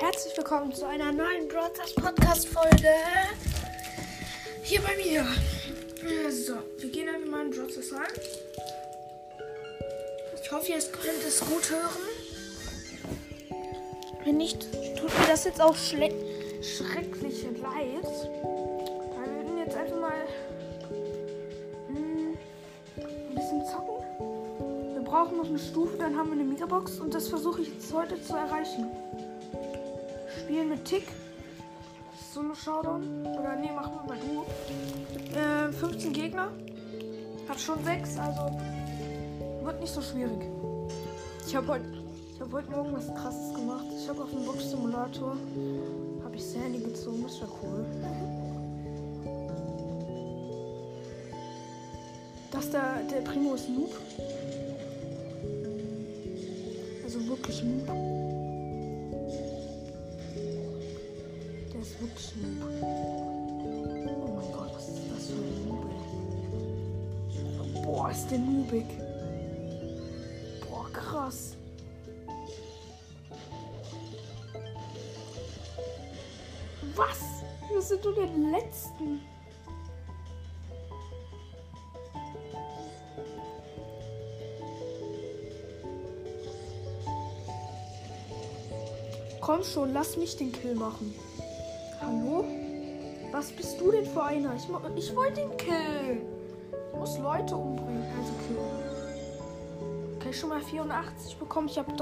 herzlich 0.00 0.36
willkommen 0.36 0.74
zu 0.74 0.86
einer 0.86 1.10
neuen 1.10 1.48
Broadcast 1.48 1.96
Podcast 1.96 2.48
Folge. 2.48 2.90
Hier 4.62 4.80
bei 4.82 4.94
mir. 4.96 5.24
So, 6.30 6.56
wir 6.78 6.90
gehen 6.90 7.08
einfach 7.08 7.26
mal 7.30 7.46
in 7.46 7.50
Broadcast 7.50 7.94
rein. 7.94 8.02
Ich 10.42 10.52
hoffe, 10.52 10.68
ihr 10.72 10.78
könnt 10.78 11.24
es 11.26 11.40
gut 11.40 11.70
hören. 11.70 12.02
Wenn 14.24 14.36
nicht, 14.36 14.70
tut 14.98 15.18
mir 15.18 15.26
das 15.28 15.44
jetzt 15.44 15.62
auch 15.62 15.74
schrecklich 15.74 16.18
leid. 16.62 18.04
Wir 19.14 19.32
werden 19.34 19.58
jetzt 19.58 19.76
einfach 19.76 19.98
mal 19.98 20.28
hm, 21.88 22.36
ein 22.98 23.34
bisschen 23.34 23.64
zocken. 23.64 24.94
Wir 24.94 25.02
brauchen 25.02 25.38
noch 25.38 25.46
eine 25.46 25.58
Stufe, 25.58 25.96
dann 25.96 26.14
haben 26.16 26.28
wir 26.28 26.34
eine 26.34 26.44
Megabox 26.44 27.00
und 27.00 27.14
das 27.14 27.28
versuche 27.28 27.62
ich 27.62 27.68
jetzt 27.68 27.92
heute 27.94 28.20
zu 28.22 28.34
erreichen. 28.36 28.90
Spielen 30.56 30.70
mit 30.70 30.86
Tick. 30.86 31.08
Solo 32.32 32.54
Showdown. 32.54 33.26
Oder 33.26 33.56
nee, 33.56 33.70
machen 33.72 33.92
wir 33.92 34.14
mal 34.14 34.18
du. 34.18 35.68
Äh, 35.68 35.70
15 35.70 36.14
Gegner. 36.14 36.50
Hat 37.46 37.60
schon 37.60 37.84
6, 37.84 38.16
also 38.16 38.58
wird 39.64 39.80
nicht 39.82 39.92
so 39.92 40.00
schwierig. 40.00 40.40
Ich 41.46 41.54
habe 41.54 41.68
heute 41.68 41.84
ich 42.32 42.40
habe 42.40 42.52
heute 42.52 42.72
irgendwas 42.72 43.06
krasses 43.14 43.52
gemacht. 43.54 43.84
Ich 44.00 44.08
habe 44.08 44.22
auf 44.22 44.30
dem 44.30 44.46
Box 44.46 44.70
Simulator 44.70 45.36
habe 46.24 46.36
ich 46.36 46.42
Sandy 46.42 46.78
gezogen, 46.78 47.22
das 47.24 47.38
war 47.42 47.48
cool. 47.62 47.84
Das 52.50 52.70
da 52.70 53.02
der 53.10 53.20
Primo 53.30 53.56
ist 53.56 53.68
Noob. 53.68 53.94
Also 57.04 57.28
wirklich 57.28 57.62
Noob. 57.62 58.15
Wirklich 62.00 62.36
Noob. 62.36 62.82
Oh 62.82 64.34
mein 64.36 64.52
Gott, 64.52 64.74
was 64.74 64.88
ist 64.88 65.10
das 65.10 65.26
für 65.28 65.42
ein 65.42 65.68
Noob? 65.68 65.86
Ey? 67.74 67.82
Boah, 67.82 68.10
ist 68.10 68.28
der 68.28 68.38
noobig. 68.38 68.84
Boah, 70.68 70.90
krass. 70.92 71.56
Was? 76.94 77.20
Wir 77.72 77.80
sind 77.80 78.04
nur 78.04 78.14
den 78.14 78.50
letzten. 78.50 79.20
Komm 89.40 89.62
schon, 89.62 89.92
lass 89.92 90.16
mich 90.16 90.36
den 90.36 90.52
Kill 90.52 90.74
machen. 90.74 91.14
Was 93.46 93.52
bist 93.52 93.80
du 93.80 93.92
denn 93.92 94.04
für 94.04 94.24
einer? 94.24 94.56
Ich, 94.56 94.66
ich 94.96 95.14
wollte 95.14 95.42
den 95.42 95.56
Kill. 95.56 96.20
Ich 96.92 96.98
muss 96.98 97.16
Leute 97.18 97.54
umbringen, 97.54 98.02
also 98.18 98.32
killen. 98.44 100.16
Okay, 100.16 100.32
schon 100.32 100.48
mal 100.48 100.60
84 100.60 101.36
bekommen. 101.36 101.68
Ich 101.68 101.78
habe 101.78 101.92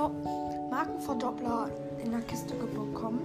Markenverdoppler 0.70 1.68
in 2.02 2.12
der 2.12 2.22
Kiste 2.22 2.54
bekommen. 2.54 3.20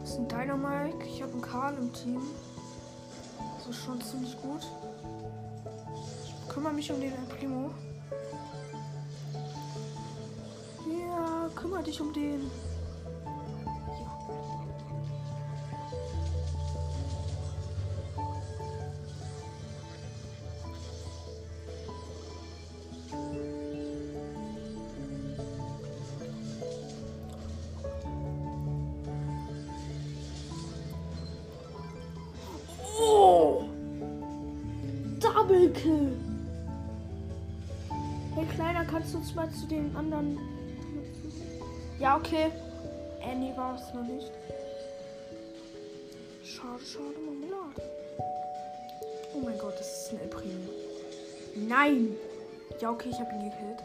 Das 0.00 0.12
ist 0.12 0.18
ein 0.18 0.28
Dynamike. 0.28 1.04
Ich 1.04 1.20
habe 1.22 1.32
einen 1.32 1.42
Karl 1.42 1.74
im 1.76 1.92
Team. 1.92 2.22
Das 3.58 3.68
ist 3.68 3.84
schon 3.84 4.00
ziemlich 4.00 4.34
gut. 4.40 4.66
Ich 6.24 6.48
kümmere 6.48 6.72
mich 6.72 6.90
um 6.90 6.98
den 6.98 7.12
Primo. 7.38 7.70
Ja, 10.88 11.50
kümmere 11.54 11.82
dich 11.82 12.00
um 12.00 12.14
den. 12.14 12.50
Kill! 35.74 36.12
Hey 38.34 38.46
Kleiner, 38.54 38.84
kannst 38.84 39.12
du 39.12 39.18
uns 39.18 39.34
mal 39.34 39.50
zu 39.50 39.66
den 39.66 39.94
anderen. 39.94 40.38
Ja, 41.98 42.16
okay. 42.16 42.50
Annie 43.22 43.56
war 43.56 43.76
es 43.76 43.94
noch 43.94 44.02
nicht. 44.02 44.30
Schade, 46.44 46.84
schade, 46.84 47.18
Marmelade. 47.24 47.82
Oh 49.34 49.40
mein 49.44 49.58
Gott, 49.58 49.74
das 49.78 50.06
ist 50.06 50.12
ein 50.12 50.20
El 50.20 50.28
Primo. 50.28 50.70
Nein! 51.54 52.16
Ja, 52.80 52.90
okay, 52.90 53.10
ich 53.10 53.20
habe 53.20 53.32
ihn 53.34 53.50
gekillt. 53.50 53.82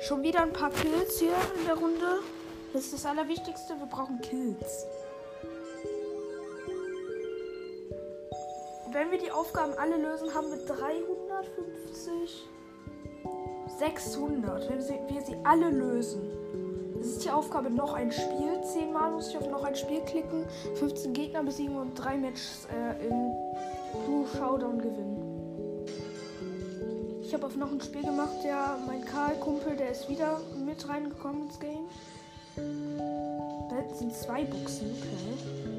Schon 0.00 0.22
wieder 0.22 0.42
ein 0.42 0.52
paar 0.52 0.70
Kills 0.70 1.18
hier 1.18 1.34
in 1.58 1.66
der 1.66 1.76
Runde. 1.76 2.20
Das 2.72 2.84
ist 2.84 2.94
das 2.94 3.06
Allerwichtigste. 3.06 3.74
Wir 3.78 3.86
brauchen 3.86 4.20
Kills. 4.20 4.86
Wenn 8.96 9.10
wir 9.10 9.18
die 9.18 9.30
Aufgaben 9.30 9.74
alle 9.74 9.98
lösen, 9.98 10.32
haben 10.34 10.50
wir 10.50 10.56
350, 10.56 12.48
600. 13.78 14.70
Wenn 14.70 14.78
wir 15.14 15.20
sie 15.20 15.36
alle 15.44 15.68
lösen. 15.68 16.22
Das 16.96 17.08
ist 17.08 17.24
die 17.24 17.30
Aufgabe 17.30 17.68
noch 17.68 17.92
ein 17.92 18.10
Spiel. 18.10 18.58
Zehnmal 18.62 19.10
muss 19.10 19.28
ich 19.28 19.36
auf 19.36 19.50
noch 19.50 19.64
ein 19.64 19.76
Spiel 19.76 20.00
klicken. 20.00 20.46
15 20.76 21.12
Gegner 21.12 21.42
besiegen 21.42 21.76
und 21.76 21.94
drei 21.94 22.16
Matches 22.16 22.66
äh, 22.72 23.06
in 23.06 23.32
Blue 24.06 24.26
Showdown 24.34 24.78
gewinnen. 24.78 25.84
Ich 27.20 27.34
habe 27.34 27.44
auf 27.44 27.54
noch 27.54 27.70
ein 27.70 27.82
Spiel 27.82 28.02
gemacht. 28.02 28.42
Der, 28.44 28.78
mein 28.86 29.04
Karl-Kumpel, 29.04 29.76
der 29.76 29.90
ist 29.90 30.08
wieder 30.08 30.40
mit 30.64 30.88
reingekommen 30.88 31.48
ins 31.48 31.60
Game. 31.60 31.86
Da 33.68 33.94
sind 33.94 34.14
zwei 34.14 34.44
Boxen. 34.44 34.90
Okay. 35.02 35.75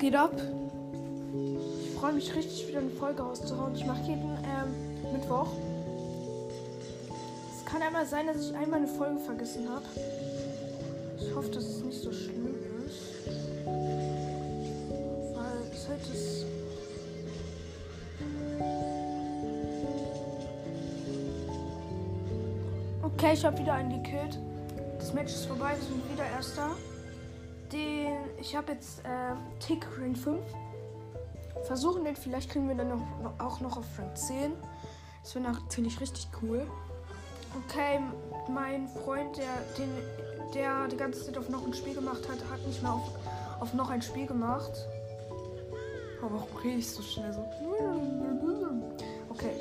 Geht 0.00 0.16
ab? 0.16 0.32
Ich 1.84 1.90
freue 1.94 2.14
mich 2.14 2.34
richtig, 2.34 2.66
wieder 2.66 2.78
eine 2.78 2.90
Folge 2.90 3.22
rauszuhauen. 3.22 3.74
Ich 3.74 3.84
mache 3.84 4.00
jeden 4.00 4.30
ähm, 4.44 5.12
Mittwoch. 5.12 5.48
Es 7.54 7.64
kann 7.70 7.82
einmal 7.82 8.06
sein, 8.06 8.26
dass 8.26 8.48
ich 8.48 8.56
einmal 8.56 8.80
eine 8.80 8.88
Folge 8.88 9.20
vergessen 9.20 9.68
habe. 9.68 9.84
Ich 11.20 11.34
hoffe, 11.34 11.50
dass 11.50 11.64
es 11.64 11.84
nicht 11.84 12.00
so 12.00 12.10
schlimm 12.10 12.54
ist. 12.86 13.26
Weil 15.34 15.70
es 15.72 15.88
halt 15.88 16.00
ist. 16.14 16.46
Okay, 23.02 23.34
ich 23.34 23.44
habe 23.44 23.58
wieder 23.58 23.74
einen 23.74 24.02
gekillt. 24.02 24.38
Das 24.98 25.12
Match 25.12 25.32
ist 25.32 25.44
vorbei, 25.44 25.74
wir 25.78 25.86
sind 25.86 26.10
wieder 26.10 26.24
Erster. 26.24 26.70
Den, 27.72 28.18
ich 28.38 28.56
habe 28.56 28.72
jetzt 28.72 29.00
äh, 29.04 29.34
Tick 29.60 29.86
Ring 29.98 30.16
5. 30.16 30.40
Versuchen 31.64 32.04
den, 32.04 32.16
vielleicht 32.16 32.50
kriegen 32.50 32.68
wir 32.68 32.74
dann 32.74 32.88
noch, 32.88 33.32
auch 33.38 33.60
noch 33.60 33.76
auf 33.76 33.86
Rank 33.98 34.16
10. 34.16 34.52
Das 35.22 35.34
wäre 35.34 35.52
natürlich 35.52 36.00
richtig 36.00 36.26
cool. 36.42 36.66
Okay, 37.66 38.00
mein 38.48 38.88
Freund, 38.88 39.36
der, 39.36 39.44
den, 39.76 39.90
der 40.54 40.88
die 40.88 40.96
ganze 40.96 41.26
Zeit 41.26 41.36
auf 41.36 41.48
noch 41.48 41.66
ein 41.66 41.74
Spiel 41.74 41.94
gemacht 41.94 42.28
hat, 42.28 42.38
hat 42.50 42.64
nicht 42.66 42.82
mehr 42.82 42.94
auf, 42.94 43.10
auf 43.60 43.74
noch 43.74 43.90
ein 43.90 44.02
Spiel 44.02 44.26
gemacht. 44.26 44.72
Aber 46.20 46.34
warum 46.34 46.56
rede 46.62 46.78
ich 46.78 46.90
so 46.90 47.02
schnell 47.02 47.32
so? 47.32 47.44
Okay. 49.30 49.52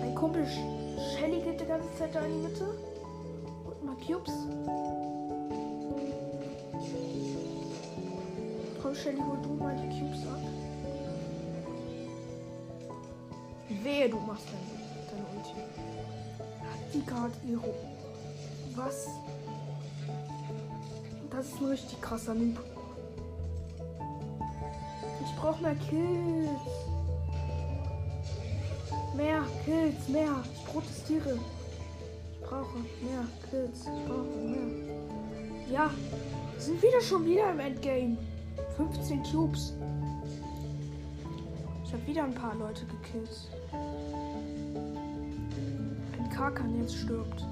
Mein 0.00 0.14
Kumpel 0.14 0.46
Shelly 0.46 1.40
geht 1.40 1.60
die 1.60 1.66
ganze 1.66 1.94
Zeit 1.96 2.14
da 2.14 2.20
in 2.20 2.42
die 2.42 2.48
Mitte. 2.48 2.91
Cubes. 4.06 4.32
Komm, 8.82 8.94
Shelly, 8.94 9.20
hol 9.20 9.38
du 9.42 9.54
mal 9.54 9.76
die 9.76 10.00
Cubes 10.00 10.26
ab. 10.26 10.40
Wehe, 13.82 14.08
du 14.08 14.18
machst 14.18 14.46
deine, 14.48 14.66
deine 15.10 15.26
Ulti. 15.36 15.54
Hat 16.60 16.94
die 16.94 17.06
gerade 17.06 17.32
ihre. 17.48 17.74
Was? 18.74 19.06
Das 21.30 21.46
ist 21.46 21.60
ein 21.60 21.66
richtig 21.66 22.00
krasser 22.00 22.34
Noob. 22.34 22.58
Ich 25.24 25.36
brauche 25.36 25.62
mehr 25.62 25.76
Kills. 25.76 26.48
Mehr 29.14 29.44
Kills, 29.64 30.08
mehr. 30.08 30.42
Ich 30.54 30.64
protestiere. 30.64 31.38
Brauche 32.52 32.80
mehr 33.02 33.24
Kills. 33.48 33.80
Ich 33.80 34.04
brauche 34.06 34.24
mehr. 34.44 34.68
Ja, 35.70 35.90
wir 36.52 36.60
sind 36.60 36.82
wieder 36.82 37.00
schon 37.00 37.24
wieder 37.24 37.50
im 37.50 37.60
Endgame. 37.60 38.18
15 38.76 39.22
Cubes. 39.22 39.72
Ich 41.86 41.92
habe 41.94 42.06
wieder 42.06 42.24
ein 42.24 42.34
paar 42.34 42.54
Leute 42.56 42.84
gekillt. 42.84 43.48
Ein 46.18 46.28
Karkan 46.28 46.78
jetzt 46.78 46.94
stirbt. 46.94 47.42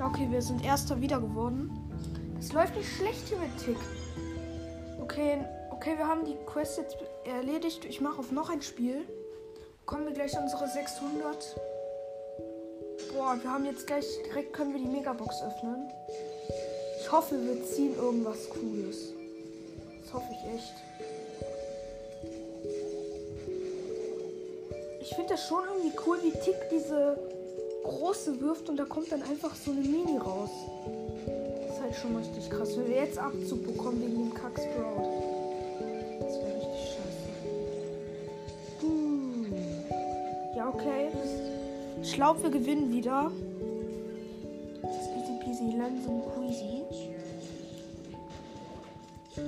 Okay, 0.00 0.26
wir 0.30 0.40
sind 0.40 0.64
Erster 0.64 0.98
wieder 0.98 1.20
geworden. 1.20 1.70
Das 2.36 2.50
läuft 2.54 2.74
nicht 2.74 2.88
schlecht 2.96 3.28
hier 3.28 3.36
mit 3.36 3.54
Tick. 3.58 3.76
Okay, 5.02 5.44
okay, 5.70 5.98
wir 5.98 6.08
haben 6.08 6.24
die 6.24 6.36
Quest 6.46 6.78
jetzt 6.78 6.96
erledigt. 7.26 7.84
Ich 7.84 8.00
mache 8.00 8.20
auf 8.20 8.32
noch 8.32 8.48
ein 8.48 8.62
Spiel. 8.62 9.06
Kommen 9.84 10.06
wir 10.06 10.14
gleich 10.14 10.34
unsere 10.38 10.66
600. 10.66 11.56
Boah, 13.22 13.38
wir 13.40 13.52
haben 13.52 13.64
jetzt 13.66 13.86
gleich 13.86 14.04
direkt 14.24 14.52
können 14.52 14.72
wir 14.72 14.80
die 14.80 14.88
Megabox 14.88 15.42
öffnen. 15.42 15.88
Ich 17.00 17.12
hoffe, 17.12 17.36
wir 17.40 17.64
ziehen 17.64 17.94
irgendwas 17.94 18.50
Cooles. 18.50 19.12
Das 20.02 20.12
hoffe 20.12 20.26
ich 20.32 20.56
echt. 20.56 20.74
Ich 25.02 25.14
finde 25.14 25.30
das 25.34 25.46
schon 25.46 25.62
irgendwie 25.68 25.96
cool, 26.04 26.18
wie 26.24 26.32
Tick 26.32 26.56
diese 26.72 27.16
große 27.84 28.40
wirft 28.40 28.68
und 28.68 28.76
da 28.76 28.86
kommt 28.86 29.12
dann 29.12 29.22
einfach 29.22 29.54
so 29.54 29.70
eine 29.70 29.82
Mini 29.82 30.18
raus. 30.18 30.50
Das 31.60 31.76
ist 31.76 31.80
halt 31.80 31.94
schon 31.94 32.16
richtig 32.16 32.50
krass. 32.50 32.76
Wenn 32.76 32.88
wir 32.88 33.04
jetzt 33.04 33.18
Abzug 33.18 33.64
bekommen 33.64 34.02
wegen 34.02 34.30
dem. 34.30 34.32
Das 34.34 35.31
Ich 42.12 42.16
glaube, 42.16 42.42
wir 42.42 42.50
gewinnen 42.50 42.92
wieder. 42.92 43.32
Das 44.82 44.96
ist 44.96 45.08
easy 45.16 45.32
peasy, 45.42 45.72
langsam 45.78 46.20
queasy. 46.34 46.82
Hä, 49.34 49.42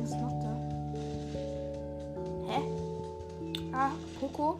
was 0.00 0.12
macht 0.12 0.44
er? 0.44 0.56
Hä? 2.48 2.58
Ah, 3.74 3.90
Poco. 4.18 4.56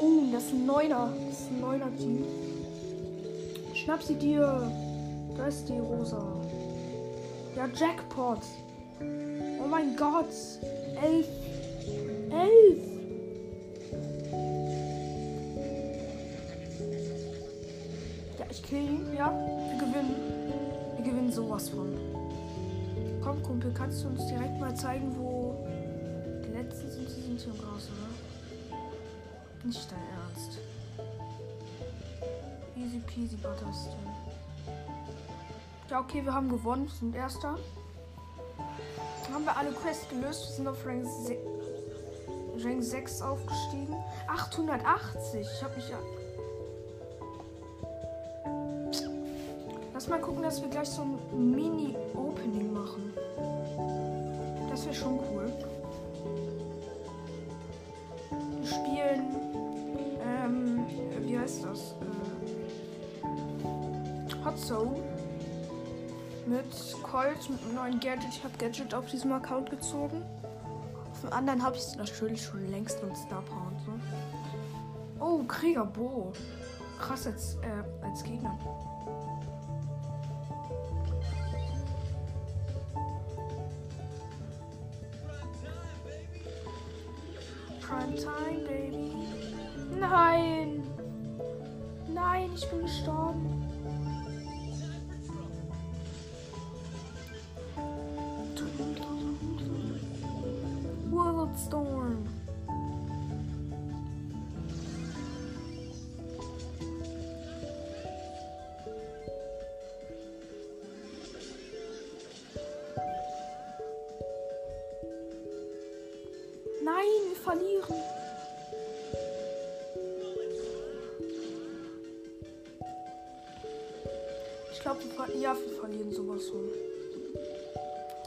Oh, 0.00 0.22
das 0.32 0.46
ist 0.46 0.54
ein 0.54 0.66
Neuner. 0.66 1.12
Das 1.28 1.38
ist 1.38 1.52
ein 1.52 1.60
Neuner-Team. 1.60 2.24
Schnapp 3.74 4.02
sie 4.02 4.16
dir. 4.16 4.72
Da 5.36 5.46
ist 5.46 5.68
die 5.68 5.78
Rosa. 5.78 6.26
Ja, 7.54 7.68
Jackpot. 7.72 8.42
Oh 9.00 9.68
mein 9.68 9.94
Gott. 9.96 10.34
Elf. 11.00 11.28
Elf. 12.32 12.78
Ja, 18.38 18.46
ich 18.50 18.62
kill 18.62 18.78
ihn. 18.78 19.06
Ja, 19.16 19.30
wir 19.30 19.78
gewinnen. 19.78 20.16
Wir 20.96 21.04
gewinnen 21.04 21.32
sowas 21.32 21.68
von. 21.68 21.94
Komm, 23.22 23.42
Kumpel, 23.42 23.72
kannst 23.72 24.02
du 24.02 24.08
uns 24.08 24.26
direkt 24.26 24.58
mal 24.58 24.74
zeigen, 24.74 25.14
wo 25.16 25.66
die 26.44 26.52
letzten 26.52 26.90
sind? 26.90 27.08
Die 27.08 27.20
sind 27.20 27.40
hier 27.40 27.52
raus, 27.52 27.88
oder? 27.90 28.08
Nicht 29.64 29.88
dein 29.90 30.00
Ernst. 30.00 30.58
Easy 32.76 32.98
peasy 33.06 33.36
butterston. 33.36 33.94
Ja, 35.88 36.00
okay, 36.00 36.24
wir 36.24 36.32
haben 36.32 36.48
gewonnen. 36.48 36.86
Wir 36.86 36.94
sind 36.98 37.14
Erster. 37.14 37.58
Dann 39.24 39.34
haben 39.34 39.44
wir 39.44 39.56
alle 39.56 39.70
Quests 39.72 40.08
gelöst. 40.08 40.48
Wir 40.48 40.56
sind 40.56 40.66
auf 40.66 40.84
Rank, 40.86 41.04
se 41.06 41.36
Rank 42.64 42.82
6 42.82 43.22
aufgestiegen. 43.22 43.96
880. 44.28 45.40
Ich 45.40 45.62
habe 45.62 45.76
mich 45.76 45.88
ja. 45.88 45.98
Lass 49.94 50.08
mal 50.08 50.20
gucken, 50.20 50.42
dass 50.42 50.60
wir 50.60 50.68
gleich 50.68 50.88
so 50.88 51.02
ein 51.02 51.18
Mini-Opening 51.54 52.72
machen. 52.72 53.12
Das 54.70 54.84
wäre 54.84 54.94
schon 54.94 55.18
cool. 55.30 55.52
Wir 58.60 58.66
spielen. 58.66 59.36
Ähm, 60.24 60.86
wie 61.20 61.38
heißt 61.38 61.64
das? 61.64 61.94
Äh, 63.22 64.44
Hot 64.44 64.58
Zone. 64.58 64.96
Mit 66.46 66.64
Colt, 67.02 67.48
mit 67.48 67.62
einem 67.62 67.74
neuen 67.74 68.00
Gadget. 68.00 68.30
Ich 68.30 68.42
habe 68.42 68.56
Gadget 68.58 68.94
auf 68.94 69.06
diesem 69.06 69.32
Account 69.32 69.70
gezogen. 69.70 70.22
Dem 71.22 71.32
anderen 71.32 71.62
habe 71.62 71.76
ich 71.76 71.96
natürlich 71.96 72.42
schon 72.42 72.68
längst 72.70 73.00
und 73.02 73.16
Star 73.16 73.42
Power 73.42 73.68
und 73.70 73.78
so. 73.84 75.24
Oh, 75.24 75.42
Krieger 75.44 75.84
Bo. 75.84 76.32
Krass 76.98 77.26
als, 77.26 77.56
äh, 77.56 78.04
als 78.04 78.22
Gegner. 78.24 78.58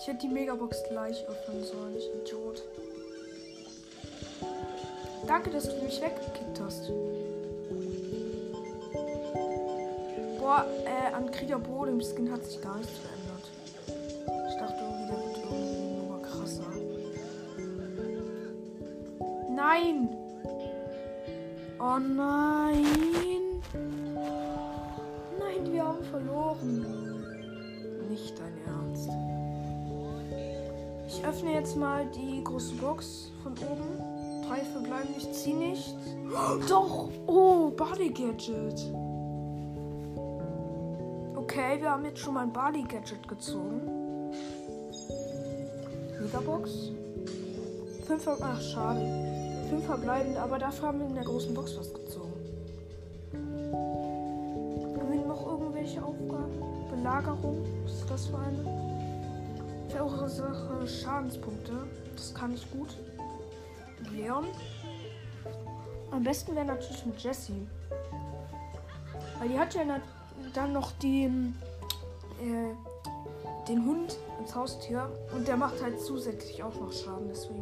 Ich 0.06 0.10
hätte 0.10 0.28
die 0.28 0.34
Megabox 0.34 0.84
gleich 0.88 1.25
öffnen 1.28 1.63
sollen, 1.63 1.96
ich 1.98 2.07
Idiot. 2.13 2.62
Danke, 5.25 5.50
dass 5.50 5.63
du 5.63 5.84
mich 5.84 6.00
weggekickt 6.00 6.62
hast. 6.63 6.92
Boah, 10.38 10.68
äh, 10.85 11.12
an 11.12 11.31
Krieger 11.31 11.57
Bo, 11.57 11.85
dem 11.85 12.00
Skin 12.02 12.31
hat 12.31 12.45
sich 12.45 12.62
gar 12.62 12.78
nichts 12.78 12.94
verändert. 13.00 13.50
Ich 14.47 14.56
dachte 14.59 14.76
irgendwie, 14.80 15.07
der 15.07 15.18
wird 15.18 15.38
irgendwie 15.38 15.95
nur 15.95 16.06
mal 16.07 16.21
krasser. 16.21 16.69
Nein! 19.56 20.09
Oh 21.80 21.97
nein! 21.97 22.85
Nein, 25.40 25.74
wir 25.74 25.83
haben 25.83 26.04
verloren. 26.04 27.05
Ich 31.25 31.29
öffne 31.29 31.53
jetzt 31.53 31.75
mal 31.75 32.05
die 32.05 32.44
große 32.44 32.75
Box 32.75 33.31
von 33.41 33.53
oben. 33.53 34.45
Drei 34.47 34.59
verbleiben, 34.59 35.09
ich 35.17 35.31
ziehe 35.31 35.57
nicht. 35.57 35.95
Doch! 36.69 37.09
Oh, 37.25 37.71
Body 37.71 38.09
Gadget. 38.09 38.79
Okay, 41.35 41.81
wir 41.81 41.89
haben 41.89 42.05
jetzt 42.05 42.19
schon 42.19 42.35
mal 42.35 42.44
ein 42.44 42.53
Body 42.53 42.83
Gadget 42.83 43.27
gezogen. 43.27 43.81
Megabox. 46.21 46.91
Fünf 48.05 48.23
Ver 48.23 48.37
Ach, 48.41 48.61
schade. 48.61 49.65
Fünf 49.71 49.83
verbleibende, 49.83 50.39
aber 50.39 50.59
dafür 50.59 50.89
haben 50.89 50.99
wir 50.99 51.07
in 51.07 51.15
der 51.15 51.23
großen 51.23 51.55
Box 51.55 51.75
was 51.75 51.91
gezogen. 51.91 52.33
Haben 54.99 55.11
wir 55.11 55.25
noch 55.25 55.47
irgendwelche 55.47 56.03
Aufgaben? 56.05 56.53
Belagerung? 56.91 57.65
Was 57.83 57.94
ist 57.94 58.11
das 58.11 58.27
für 58.27 58.37
eine? 58.37 58.94
Verursache 59.95 60.85
Schadenspunkte. 60.85 61.87
Das 62.16 62.33
kann 62.33 62.54
ich 62.54 62.69
gut. 62.69 62.90
Leon. 64.11 64.45
Am 66.11 66.21
besten 66.21 66.54
wäre 66.54 66.66
natürlich 66.66 67.06
mit 67.06 67.18
Jessie. 67.19 67.66
Weil 69.40 69.47
die 69.47 69.57
hat 69.57 69.73
ja 69.73 69.83
dann 70.54 70.73
noch 70.73 70.92
den, 70.94 71.56
äh, 72.42 72.73
den 73.69 73.85
Hund 73.85 74.18
als 74.37 74.54
Haustier. 74.54 75.09
Und 75.33 75.47
der 75.47 75.56
macht 75.56 75.81
halt 75.81 76.02
zusätzlich 76.02 76.61
auch 76.61 76.75
noch 76.75 76.92
Schaden. 76.92 77.30
Deswegen 77.30 77.61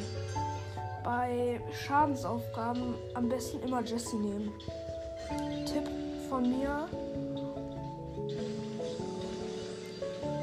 bei 1.03 1.61
Schadensaufgaben 1.71 2.95
am 3.13 3.29
besten 3.29 3.61
immer 3.61 3.83
Jessie 3.83 4.17
nehmen. 4.17 4.51
Tipp 5.67 5.87
von 6.29 6.49
mir. 6.49 6.87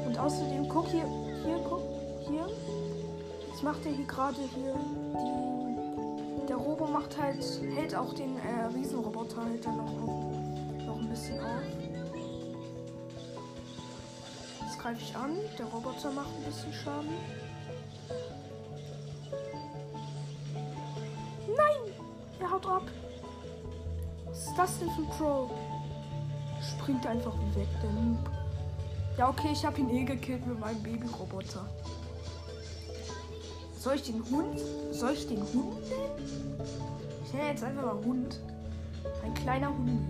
Und 0.05 0.17
außerdem 0.17 0.69
guck 0.69 0.87
hier, 0.87 1.05
hier, 1.43 1.59
guck, 1.67 1.81
hier. 2.27 2.47
Jetzt 3.47 3.63
macht 3.63 3.85
er 3.85 3.91
hier 3.91 4.05
gerade 4.05 4.37
hier 4.55 4.73
die. 4.73 6.47
Der 6.47 6.55
Robo 6.55 6.85
macht 6.85 7.17
halt, 7.21 7.43
hält 7.75 7.95
auch 7.95 8.13
den 8.13 8.35
äh, 8.37 8.65
Riesenroboter 8.73 9.45
halt 9.45 9.65
dann 9.65 9.77
noch, 9.77 9.85
auf, 9.85 10.85
noch 10.85 10.99
ein 10.99 11.09
bisschen 11.09 11.39
auf. 11.39 11.63
Jetzt 14.61 14.79
greife 14.79 15.01
ich 15.01 15.15
an. 15.15 15.37
Der 15.57 15.65
Roboter 15.67 16.11
macht 16.11 16.29
ein 16.37 16.43
bisschen 16.43 16.73
Schaden. 16.73 17.11
Nein! 21.47 21.93
Er 22.39 22.51
haut 22.51 22.65
ab. 22.65 22.83
Was 24.25 24.47
ist 24.47 24.57
das 24.57 24.79
denn 24.79 24.89
für 24.91 25.01
ein 25.03 25.09
Crow? 25.11 25.51
Springt 26.61 27.05
einfach 27.05 27.35
weg, 27.55 27.67
der 27.81 27.91
Noob. 27.91 28.40
Ja, 29.17 29.29
okay, 29.29 29.49
ich 29.51 29.65
habe 29.65 29.79
ihn 29.79 29.89
eh 29.89 30.03
gekillt 30.03 30.45
mit 30.47 30.59
meinem 30.59 30.81
Babyroboter. 30.81 31.69
Soll 33.77 33.95
ich 33.95 34.03
den 34.03 34.23
Hund? 34.29 34.59
Soll 34.91 35.13
ich 35.13 35.27
den 35.27 35.41
Hund 35.41 35.89
nennen? 35.89 36.59
Ich 37.25 37.33
nenne 37.33 37.49
jetzt 37.49 37.63
einfach 37.63 37.83
mal 37.83 38.05
Hund. 38.05 38.39
Ein 39.23 39.33
kleiner 39.33 39.69
Hund. 39.69 40.01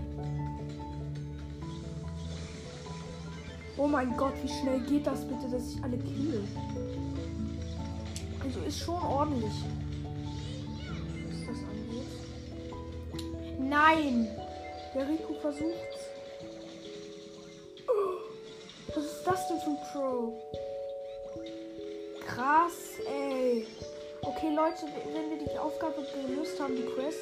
Oh 3.78 3.88
mein 3.88 4.16
Gott, 4.16 4.34
wie 4.44 4.50
schnell 4.50 4.80
geht 4.82 5.08
das 5.08 5.26
bitte, 5.26 5.50
dass 5.50 5.72
ich 5.72 5.84
alle 5.84 5.98
kill? 5.98 6.44
Also 8.44 8.60
ist 8.62 8.80
schon 8.80 9.02
ordentlich. 9.02 9.54
Was 11.30 11.48
das 11.48 11.58
angeht. 11.64 12.08
Nein! 13.60 14.28
Der 14.94 15.08
Rico 15.08 15.34
versucht. 15.42 15.91
Pro? 19.92 20.34
Krass, 22.26 23.00
ey. 23.08 23.66
Okay, 24.22 24.54
Leute, 24.56 24.86
wenn 25.14 25.30
wir 25.30 25.46
die 25.46 25.58
Aufgabe 25.58 26.06
gelöst 26.28 26.60
haben, 26.60 26.76
die 26.76 26.84
Quest, 26.84 27.20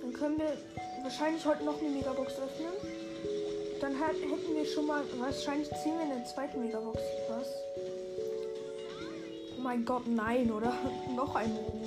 dann 0.00 0.12
können 0.12 0.38
wir 0.38 0.56
wahrscheinlich 1.02 1.44
heute 1.44 1.64
noch 1.64 1.80
eine 1.80 1.90
Megabox 1.90 2.32
öffnen 2.38 2.72
dann 3.84 3.96
hätten 3.98 4.56
wir 4.56 4.64
schon 4.64 4.86
mal. 4.86 5.02
Wahrscheinlich 5.18 5.68
ziehen 5.82 5.98
wir 5.98 6.04
in 6.04 6.08
der 6.08 6.24
zweiten 6.24 6.60
Megabox. 6.60 6.98
Was? 7.28 7.48
Oh 9.58 9.60
mein 9.60 9.84
Gott, 9.84 10.06
nein, 10.06 10.50
oder? 10.50 10.72
noch 11.14 11.34
ein 11.34 11.50
Robo. 11.52 11.82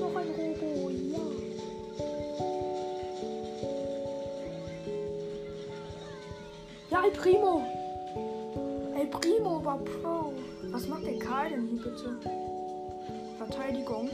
Noch 0.00 0.16
ein 0.16 0.28
Robo, 0.28 0.90
ja. 0.90 1.20
Ja, 6.90 7.02
Primo. 7.14 7.75
El 9.06 9.20
Primo 9.20 9.64
war 9.64 9.78
Pro. 9.78 10.32
Was 10.72 10.88
macht 10.88 11.06
der 11.06 11.16
Karl 11.20 11.50
denn 11.50 11.68
hier 11.68 11.78
bitte? 11.78 12.18
Verteidigung. 13.38 14.10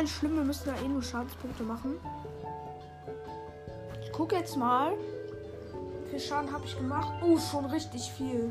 Nein, 0.00 0.08
schlimm, 0.08 0.36
wir 0.36 0.44
müssen 0.44 0.64
da 0.64 0.74
eh 0.82 0.88
nur 0.88 1.02
Schadenspunkte 1.02 1.62
machen. 1.62 1.98
Ich 4.02 4.10
gucke 4.12 4.34
jetzt 4.34 4.56
mal. 4.56 4.92
Wie 6.04 6.10
viel 6.12 6.20
Schaden 6.20 6.50
habe 6.50 6.64
ich 6.64 6.74
gemacht? 6.74 7.12
Oh, 7.22 7.36
schon 7.36 7.66
richtig 7.66 8.10
viel. 8.12 8.50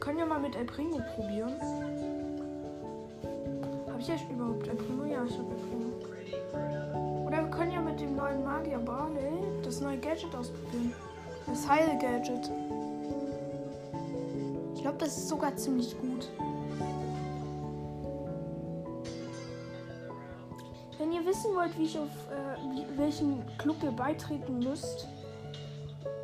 können 0.00 0.18
wir 0.18 0.26
mal 0.26 0.40
mit 0.40 0.56
El 0.56 0.64
Primo 0.64 1.00
probieren. 1.14 1.54
Habe 3.86 4.00
ich 4.00 4.10
echt 4.10 4.28
überhaupt 4.28 4.66
El 4.66 4.74
Primo? 4.74 5.04
Ja, 5.04 5.22
ich 5.24 5.38
habe 5.38 5.52
El 5.52 5.60
Primo. 5.68 7.26
Oder 7.28 7.44
wir 7.44 7.50
können 7.52 7.70
ja 7.70 7.80
mit 7.80 8.00
dem 8.00 8.16
neuen 8.16 8.42
Magier 8.42 8.78
Barley 8.78 9.30
das 9.62 9.80
neue 9.80 9.98
Gadget 9.98 10.34
ausprobieren. 10.34 10.92
Das 11.46 11.68
Heil-Gadget. 11.68 12.50
Ich 14.74 14.82
glaube, 14.82 14.98
das 14.98 15.16
ist 15.16 15.28
sogar 15.28 15.54
ziemlich 15.54 15.96
gut. 16.00 16.28
Wissen 21.40 21.56
wollt, 21.56 21.78
wie 21.78 21.84
ich 21.84 21.98
auf 21.98 22.08
äh, 22.30 22.98
welchen 22.98 23.42
Club 23.56 23.76
ihr 23.82 23.92
beitreten 23.92 24.58
müsst, 24.58 25.08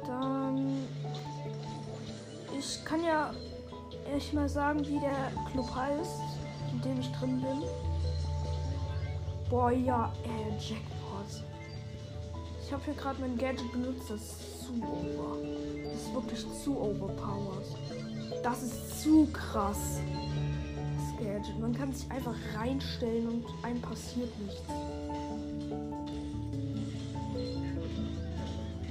dann 0.07 0.85
ich 2.59 2.85
kann 2.85 3.03
ja 3.03 3.33
echt 4.15 4.35
mal 4.35 4.49
sagen, 4.49 4.81
wie 4.87 5.01
der 5.01 5.33
Club 5.51 5.75
heißt, 5.75 6.21
in 6.73 6.83
dem 6.83 7.01
ich 7.01 7.11
drin 7.13 7.41
bin. 7.41 7.63
Boah, 9.49 9.71
ja, 9.71 10.13
äh, 10.25 10.51
Jackpot. 10.59 11.45
Ich 12.63 12.73
habe 12.73 12.83
hier 12.85 12.95
gerade 12.95 13.21
mein 13.21 13.39
Gadget 13.39 13.73
benutzt, 13.73 14.11
das 14.11 14.21
ist 14.21 14.67
zu 14.67 14.73
over. 14.75 15.39
Das 15.85 16.03
ist 16.03 16.15
wirklich 16.15 16.47
zu 16.63 16.79
overpowered. 16.79 18.43
Das 18.43 18.63
ist 18.63 19.03
zu 19.03 19.27
krass. 19.33 20.01
Das 20.97 21.25
Gadget. 21.25 21.59
Man 21.59 21.75
kann 21.75 21.93
sich 21.93 22.11
einfach 22.11 22.35
reinstellen 22.55 23.29
und 23.29 23.65
einem 23.65 23.81
passiert 23.81 24.31
nichts. 24.41 24.86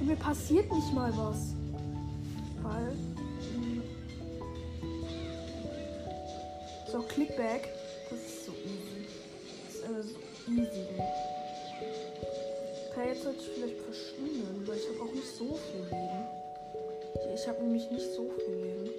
Mir 0.06 0.16
passiert 0.16 0.72
nicht 0.72 0.92
mal 0.94 1.12
was. 1.16 1.54
Weil. 2.62 2.96
So, 6.90 7.02
Clickback. 7.02 7.68
Das 8.08 8.20
ist 8.20 8.46
so 8.46 8.52
easy. 8.52 9.06
Das 9.66 9.74
ist 9.74 9.84
immer 9.84 10.02
so 10.02 10.52
easy, 10.52 10.86
ey. 10.96 11.02
Okay, 12.90 13.08
jetzt 13.08 13.24
sollte 13.24 13.40
ich 13.40 13.48
vielleicht 13.48 13.80
verschwinden, 13.80 14.62
weil 14.66 14.76
ich 14.76 14.88
habe 14.88 15.10
auch 15.10 15.12
nicht 15.12 15.36
so 15.36 15.58
viel 15.70 15.84
Leben. 15.90 16.24
Ich 17.34 17.46
habe 17.48 17.62
nämlich 17.62 17.90
nicht 17.90 18.12
so 18.14 18.30
viel 18.38 18.54
Leben. 18.54 18.90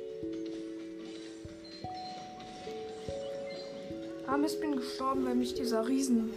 Ah, 4.27 4.37
Mist, 4.37 4.59
bin 4.59 4.75
gestorben, 4.75 5.25
weil 5.25 5.35
mich 5.35 5.53
dieser 5.53 5.87
Riesen 5.87 6.31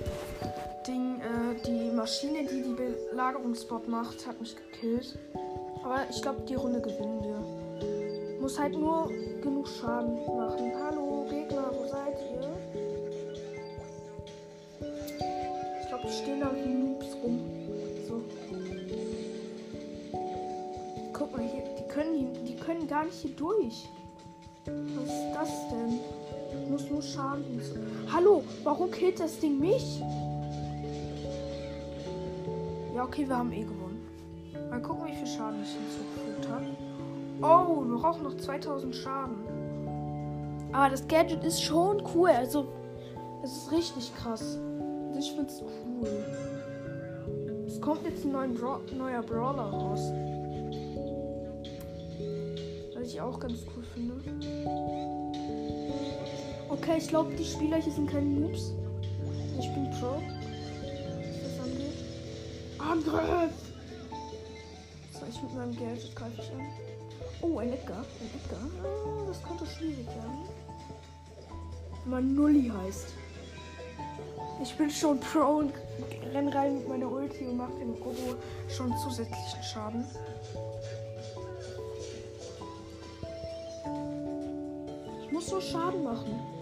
die 1.54 1.90
Maschine, 1.90 2.45
die 2.45 2.62
die 2.62 2.75
Belagerungsbot 3.11 3.88
macht, 3.88 4.26
hat 4.26 4.40
mich 4.40 4.54
gekillt. 4.57 5.19
Aber 5.83 6.07
ich 6.09 6.23
glaube, 6.23 6.42
die 6.42 6.54
Runde 6.54 6.80
gewinnen 6.80 7.23
wir. 7.23 8.40
Muss 8.40 8.59
halt 8.59 8.73
nur 8.73 9.11
genug 9.42 9.69
Schaden 9.69 10.14
machen. 10.37 10.73
Hallo, 10.83 11.26
Gegner, 11.28 11.71
wo 11.73 11.87
seid 11.87 12.16
ihr? 12.33 12.50
Ich 15.80 15.88
glaube, 15.88 16.04
die 16.07 16.12
stehen 16.12 16.40
da 16.40 16.54
wie 16.54 16.69
Noobs 16.69 17.16
rum. 17.23 17.40
So. 18.07 18.23
Guck 21.12 21.37
mal 21.37 21.42
hier, 21.42 21.64
die 21.78 21.88
können, 21.88 22.45
die 22.45 22.57
können 22.57 22.87
gar 22.87 23.04
nicht 23.04 23.16
hier 23.16 23.37
durch. 23.37 23.88
Was 24.66 25.09
ist 25.09 25.35
das 25.35 25.50
denn? 25.71 26.71
Muss 26.71 26.88
nur 26.90 27.02
Schaden. 27.02 27.61
Hallo, 28.12 28.45
warum 28.62 28.90
killt 28.90 29.21
das 29.21 29.38
Ding 29.40 29.59
mich? 29.59 30.00
Okay, 33.11 33.26
wir 33.26 33.37
haben 33.37 33.50
eh 33.50 33.64
gewonnen. 33.64 34.07
Mal 34.71 34.81
gucken, 34.81 35.09
wie 35.09 35.17
viel 35.17 35.26
Schaden 35.26 35.61
ich 35.64 35.71
hinzugefügt 35.71 36.49
habe. 36.49 36.64
Oh, 37.43 37.83
wir 37.85 37.99
brauchen 37.99 38.23
noch 38.23 38.37
2000 38.37 38.95
Schaden. 38.95 39.35
Aber 40.71 40.90
das 40.90 41.09
Gadget 41.09 41.43
ist 41.43 41.61
schon 41.61 42.05
cool. 42.14 42.29
Also, 42.29 42.69
es 43.43 43.50
ist 43.50 43.73
richtig 43.73 44.14
krass. 44.14 44.61
Also, 45.09 45.19
ich 45.19 45.33
finde 45.33 45.49
es 45.49 45.61
cool. 45.61 46.25
Es 47.67 47.81
kommt 47.81 48.05
jetzt 48.05 48.25
ein 48.25 48.55
Bra 48.55 48.79
neuer 48.97 49.23
Brawler 49.23 49.71
raus. 49.71 50.12
Was 52.95 53.09
ich 53.09 53.21
auch 53.21 53.40
ganz 53.40 53.67
cool 53.75 53.83
finde. 53.93 54.14
Okay, 56.69 56.99
ich 56.99 57.09
glaube, 57.09 57.35
die 57.35 57.45
Spieler 57.45 57.79
hier 57.79 57.93
sind 57.93 58.09
keine 58.09 58.26
Noobs. 58.26 58.73
Ich 59.59 59.69
bin 59.75 59.90
Pro. 59.99 60.39
Angriff! 62.80 63.52
So, 65.12 65.20
ich 65.28 65.42
mit 65.42 65.54
meinem 65.54 65.76
Geld, 65.76 66.02
jetzt 66.02 66.16
greife 66.16 66.40
ich 66.40 66.50
an. 66.52 66.66
Oh, 67.42 67.58
ein 67.58 67.72
Edgar. 67.72 67.99
Ein 67.99 68.30
Edgar. 68.42 68.60
Ah, 68.82 69.26
das 69.26 69.42
könnte 69.42 69.66
schwierig 69.66 70.06
werden. 70.06 70.49
Wenn 72.04 72.10
man 72.10 72.34
Nulli 72.34 72.68
heißt. 72.68 73.14
Ich 74.62 74.76
bin 74.76 74.90
schon 74.90 75.18
Pro 75.20 75.58
und 75.58 75.72
renn 76.34 76.49
rein 76.49 76.78
mit 76.78 76.88
meiner 76.88 77.10
Ulti 77.10 77.46
und 77.46 77.56
mach 77.56 77.70
dem 77.78 77.92
Robo 77.94 78.37
schon 78.68 78.96
zusätzlichen 78.99 79.62
Schaden. 79.62 80.04
Ich 85.25 85.32
muss 85.32 85.46
so 85.46 85.60
Schaden 85.60 86.04
machen. 86.04 86.60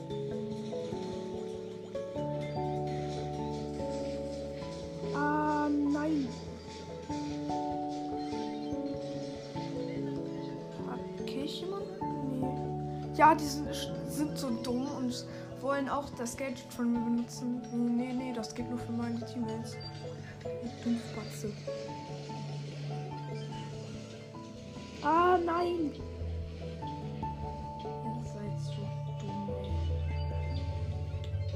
Das 16.29 16.37
Gadget 16.37 16.71
von 16.75 16.93
mir 16.93 17.01
benutzen. 17.01 17.63
Nee, 17.97 18.13
nee, 18.13 18.35
das 18.35 18.55
geht 18.55 18.69
nur 18.69 18.79
für 18.79 18.93
meine 18.93 19.19
Teammates. 19.25 19.79
Dumpfbatze. 20.85 21.51
Ah, 25.03 25.39
nein! 25.43 25.91
Ihr 27.83 28.25
seid 28.25 28.61
so 28.61 28.83
dumm, 29.21 29.49
ey. 29.63 30.61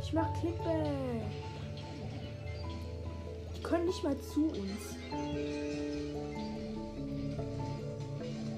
Ich 0.01 0.13
mach 0.15 0.33
Clickback. 0.41 0.87
Die 3.55 3.63
können 3.63 3.85
nicht 3.85 4.03
mal 4.03 4.19
zu 4.21 4.47
uns. 4.47 4.97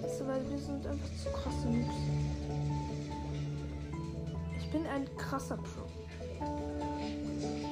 Weißt 0.01 0.21
du, 0.21 0.27
weil 0.29 0.49
wir 0.49 0.59
sind 0.59 0.87
einfach 0.87 1.11
zu 1.17 1.29
krasse 1.31 1.69
Noobs. 1.69 1.97
Ich 4.61 4.71
bin 4.71 4.87
ein 4.87 5.09
krasser 5.17 5.57
Pro. 5.57 5.94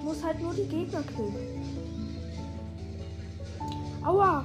Muss 0.03 0.23
halt 0.23 0.41
nur 0.41 0.53
die 0.55 0.67
Gegner 0.67 1.03
killen. 1.03 1.63
Aua! 4.05 4.45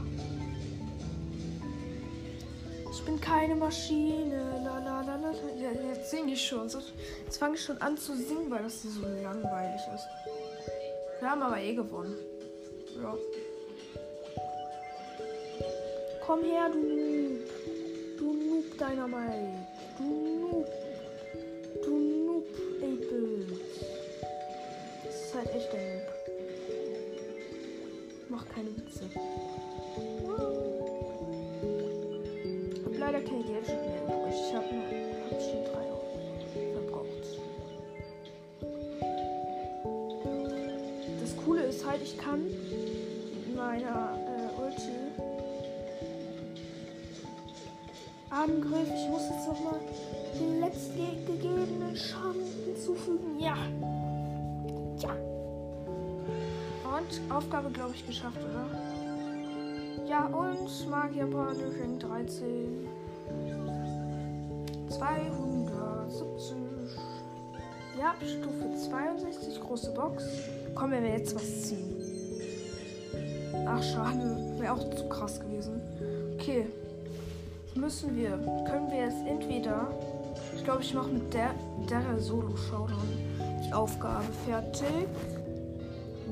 Ich 2.91 3.05
bin 3.05 3.19
keine 3.19 3.55
Maschine. 3.55 4.61
La, 4.63 4.79
la, 4.79 5.01
la, 5.01 5.15
la. 5.15 5.31
Ja, 5.59 5.71
jetzt 5.71 6.11
singe 6.11 6.33
ich 6.33 6.45
schon. 6.45 6.69
Jetzt 7.25 7.37
fange 7.37 7.55
ich 7.55 7.63
schon 7.63 7.77
an 7.79 7.97
zu 7.97 8.15
singen, 8.15 8.49
weil 8.49 8.63
das 8.63 8.83
so 8.83 9.01
langweilig 9.23 9.81
ist. 9.95 10.07
Wir 11.19 11.29
haben 11.31 11.41
aber 11.41 11.59
eh 11.59 11.73
gewonnen. 11.73 12.15
Ja. 13.01 13.15
Komm 16.25 16.43
her, 16.43 16.69
du 16.71 16.79
Noob. 16.79 17.49
Du 18.17 18.33
Noob 18.33 18.77
Dynamite. 18.77 19.53
Du 19.97 20.03
Noob. 20.03 20.26
Keine 28.57 28.75
Witze. 28.75 29.03
Hab 32.85 32.97
leider 32.97 33.21
kein 33.21 33.45
Geld 33.45 33.67
mehr 33.67 34.03
übrig. 34.03 34.33
Ich 34.33 34.55
hab, 34.55 34.71
nur, 34.71 34.83
hab 34.83 35.41
schon 35.41 35.63
drei 35.65 35.85
Euro 35.91 36.17
verbraucht. 36.73 37.25
Das 41.21 41.37
Coole 41.45 41.63
ist 41.63 41.85
halt, 41.85 42.01
ich 42.01 42.17
kann 42.17 42.45
mit 42.45 43.55
meiner 43.55 44.17
äh, 44.25 44.61
Ulti 44.61 44.97
Angriff. 48.31 48.87
Ich 48.87 49.09
muss 49.09 49.29
jetzt 49.29 49.47
nochmal 49.47 49.79
den 50.39 50.59
letztgegebenen 50.61 51.95
Schaden 51.95 52.43
hinzufügen. 52.65 53.39
Ja. 53.39 53.57
Ja. 54.99 55.26
Aufgabe, 57.29 57.69
glaube 57.69 57.93
ich, 57.95 58.05
geschafft, 58.05 58.39
oder? 58.39 58.65
Ja, 60.07 60.25
und 60.27 60.89
Magierbade 60.89 61.71
Ring 61.81 61.99
13. 61.99 62.87
270. 64.89 66.57
Ja, 67.99 68.13
Stufe 68.25 68.75
62, 68.89 69.59
große 69.61 69.91
Box. 69.91 70.23
Komm, 70.75 70.91
wenn 70.91 71.03
wir 71.03 71.11
jetzt 71.11 71.35
was 71.35 71.63
ziehen. 71.63 71.95
Ach, 73.65 73.83
schade. 73.83 74.55
Wäre 74.59 74.73
auch 74.73 74.95
zu 74.95 75.09
krass 75.09 75.39
gewesen. 75.39 75.81
Okay. 76.35 76.67
Müssen 77.75 78.15
wir. 78.15 78.31
Können 78.69 78.89
wir 78.89 79.05
jetzt 79.05 79.25
entweder. 79.27 79.87
Ich 80.55 80.63
glaube, 80.63 80.81
ich 80.81 80.93
mache 80.93 81.09
mit 81.09 81.33
der, 81.33 81.51
der 81.89 82.19
Solo-Showdown 82.19 83.07
die 83.67 83.73
Aufgabe 83.73 84.25
fertig. 84.45 85.07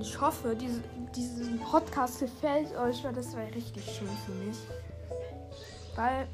Ich 0.07 0.21
hoffe, 0.21 0.55
diese, 0.55 0.81
diesen 1.15 1.59
Podcast 1.61 2.19
gefällt 2.19 2.75
euch, 2.77 3.03
weil 3.03 3.13
das 3.13 3.35
wäre 3.35 3.53
richtig 3.55 3.83
schön 3.85 4.07
für 4.23 4.31
mich. 4.33 4.57
Weil 5.95 6.27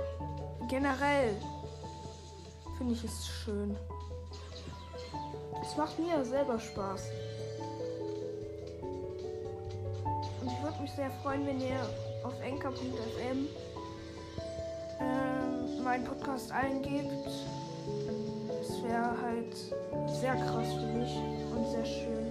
generell 0.68 1.34
finde 2.78 2.94
ich 2.94 3.04
es 3.06 3.28
schön. 3.28 3.78
Es 5.62 5.78
macht 5.78 5.98
mir 5.98 6.24
selber 6.26 6.60
Spaß. 6.60 7.04
Und 10.42 10.52
ich 10.52 10.64
würde 10.64 10.82
mich 10.82 10.92
sehr 10.92 11.10
freuen, 11.24 11.48
wenn 11.48 11.62
ihr 11.62 11.80
auf 12.26 12.34
enker.fm 12.42 13.48
ähm, 15.00 15.84
meinen 15.84 16.04
Podcast 16.04 16.52
eingebt. 16.52 17.26
Das 18.48 18.84
wäre 18.84 19.16
halt 19.22 19.56
sehr 20.20 20.36
krass 20.36 20.74
für 20.74 20.88
mich 20.88 21.16
und 21.56 21.72
sehr 21.72 21.86
schön. 21.86 22.31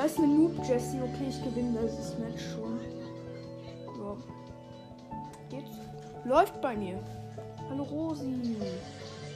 Da 0.00 0.06
ist 0.06 0.16
eine 0.16 0.28
Noob 0.28 0.66
Jessie. 0.66 0.98
Okay, 1.02 1.26
ich 1.28 1.44
gewinne 1.44 1.78
dieses 1.82 2.18
Match 2.18 2.42
schon. 2.54 2.80
So. 3.98 4.16
Geht's? 5.50 5.76
Läuft 6.24 6.58
bei 6.62 6.74
mir. 6.74 6.98
Hallo 7.68 7.82
Rosi. 7.82 8.56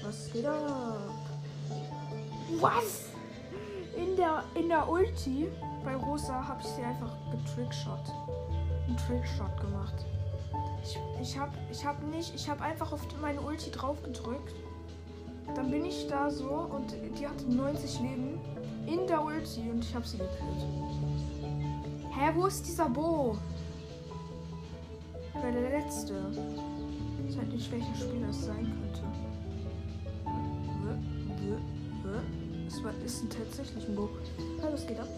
Was 0.03 0.33
geht 0.33 0.46
ab? 0.46 1.11
Was? 2.61 3.11
In 3.94 4.16
der, 4.16 4.42
in 4.55 4.70
der 4.70 4.88
Ulti 4.88 5.50
bei 5.85 5.96
Rosa 5.96 6.48
habe 6.48 6.62
ich 6.62 6.68
sie 6.68 6.83
einfach 6.83 7.14
getrickshot. 7.31 8.00
Einen 8.88 8.96
Trickshot 9.07 9.61
gemacht. 9.61 10.07
Ich, 10.83 10.98
ich 11.20 11.38
habe 11.38 11.53
ich 11.70 11.85
hab 11.85 12.03
nicht, 12.05 12.35
ich 12.35 12.48
habe 12.48 12.62
einfach 12.62 12.90
auf 12.90 13.03
meine 13.20 13.42
Ulti 13.42 13.70
drauf 13.70 14.03
gedrückt. 14.03 14.55
Dann 15.55 15.70
bin 15.70 15.85
ich 15.85 16.07
da 16.07 16.31
so 16.31 16.48
und 16.48 16.94
die 17.18 17.29
hatte 17.29 17.53
90 17.53 18.00
Leben 18.00 18.40
der 19.44 19.62
Ulti 19.62 19.70
und 19.70 19.85
ich 19.85 19.94
habe 19.94 20.07
sie 20.07 20.18
gekillt. 20.18 20.40
Hä, 22.12 22.33
wo 22.35 22.46
ist 22.46 22.66
dieser 22.66 22.88
Bo? 22.88 23.37
Wer 25.40 25.52
der 25.52 25.80
letzte? 25.80 26.14
Ich 27.28 27.35
weiß 27.35 27.38
halt 27.38 27.52
nicht, 27.52 27.70
welcher 27.70 27.94
Spieler 27.94 28.28
es 28.28 28.44
sein 28.44 28.64
könnte. 28.64 29.02
Es 32.66 32.83
war, 32.83 32.92
ist 33.04 33.22
ein 33.22 33.30
tatsächlich 33.30 33.88
ein 33.88 33.94
Bo. 33.94 34.09
Ja, 34.62 34.70
das 34.70 34.87
geht 34.87 34.98
ab. 34.98 35.09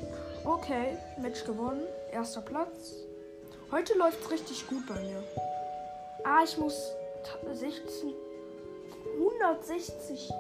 Okay, 0.45 0.99
Match 1.21 1.45
gewonnen. 1.45 1.83
Erster 2.11 2.41
Platz. 2.41 2.95
Heute 3.71 3.97
läuft 3.99 4.21
es 4.23 4.31
richtig 4.31 4.67
gut 4.67 4.87
bei 4.87 5.01
mir. 5.01 5.23
Ah, 6.25 6.43
ich 6.45 6.57
muss 6.59 6.75
16. 7.53 8.15
160. 9.19 10.31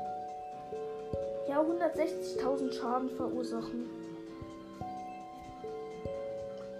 Ja, 1.57 1.63
160.000 1.63 2.71
Schaden 2.71 3.09
verursachen. 3.09 3.89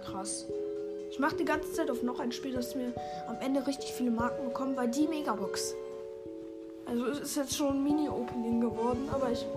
Krass. 0.05 0.45
Ich 1.09 1.17
mache 1.17 1.35
die 1.35 1.45
ganze 1.45 1.73
Zeit 1.73 1.89
auf 1.89 2.03
noch 2.03 2.19
ein 2.19 2.31
Spiel, 2.31 2.53
das 2.53 2.75
mir 2.75 2.93
am 3.27 3.37
Ende 3.41 3.65
richtig 3.65 3.91
viele 3.93 4.11
Marken 4.11 4.45
bekommt, 4.45 4.77
weil 4.77 4.87
die 4.89 5.07
Megabox. 5.07 5.73
Also 6.85 7.07
es 7.07 7.21
ist 7.21 7.37
jetzt 7.37 7.57
schon 7.57 7.69
ein 7.69 7.83
Mini-Opening 7.83 8.61
geworden, 8.61 9.09
aber 9.11 9.31
ich 9.31 9.47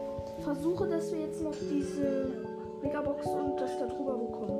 versuche, 0.42 0.88
dass 0.88 1.12
wir 1.12 1.20
jetzt 1.20 1.42
noch 1.42 1.54
diese 1.70 2.32
Megabox 2.82 3.26
und 3.26 3.60
das 3.60 3.78
da 3.78 3.88
drüber 3.88 4.14
bekommen. 4.14 4.58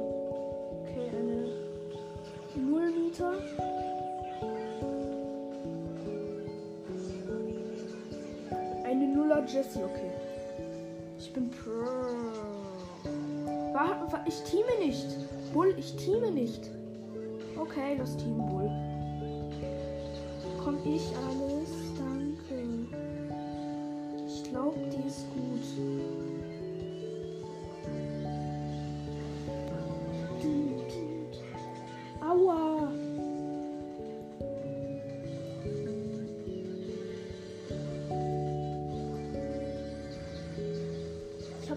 Okay, 0.83 1.09
eine 1.17 1.55
0 2.71 2.91
Meter. 2.91 3.33
Eine 8.85 9.09
Nuller 9.09 9.43
Jessie, 9.47 9.83
okay. 9.83 10.10
Ich 14.27 14.43
teame 14.43 14.85
nicht. 14.85 15.07
Bull, 15.53 15.75
ich 15.79 15.97
teame 15.97 16.31
nicht. 16.31 16.71
Okay, 17.59 17.97
das 17.99 18.17
Team 18.17 18.37
Bull. 18.37 18.71
Komm 20.63 20.79
ich 20.85 21.03
alles? 21.17 21.71
Danke. 21.97 22.87
Ich 24.27 24.45
glaube, 24.45 24.79
die 24.91 25.09
ist 25.09 25.27
gut. 25.35 26.30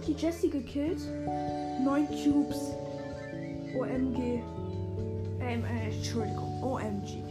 Die 0.07 0.13
Jessie 0.13 0.49
gekillt. 0.49 0.99
Neun 1.83 2.07
Cubes. 2.07 2.71
OMG. 3.75 4.41
Ähm, 5.41 5.63
äh, 5.65 5.95
Entschuldigung. 5.95 6.63
OMG. 6.63 7.23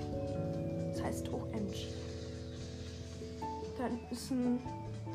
Das 0.93 1.03
heißt 1.03 1.29
OMG. 1.33 1.89
Dann 3.79 3.99
ist 4.11 4.31
ein 4.31 4.61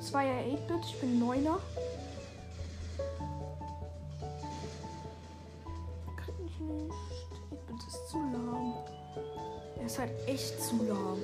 2er 0.02 0.43
8-Bit. 0.54 0.86
Ich 0.86 1.00
bin 1.00 1.22
9er. 1.22 1.58
Kann 6.15 6.36
ich 6.46 6.60
nicht. 6.60 6.91
8-Bit 7.52 7.88
ist 7.88 8.10
zu 8.10 8.17
lahm. 8.17 8.74
Er 9.80 9.86
ist 9.86 10.00
halt 10.00 10.12
echt 10.28 10.62
zu 10.62 10.84
lahm. 10.84 11.17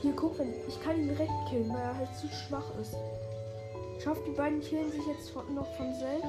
Hier, 0.00 0.12
guck, 0.16 0.38
wenn, 0.38 0.54
ich 0.66 0.80
kann 0.82 0.96
ihn 0.98 1.08
direkt 1.08 1.30
killen, 1.48 1.68
weil 1.68 1.82
er 1.82 1.96
halt 1.96 2.16
zu 2.16 2.26
schwach 2.28 2.64
ist. 2.80 2.96
Ich 4.00 4.06
hoffe, 4.06 4.22
die 4.26 4.30
beiden 4.30 4.60
killen 4.62 4.90
sich 4.90 5.06
jetzt 5.06 5.36
noch 5.36 5.76
von 5.76 5.92
selbst. 5.92 6.24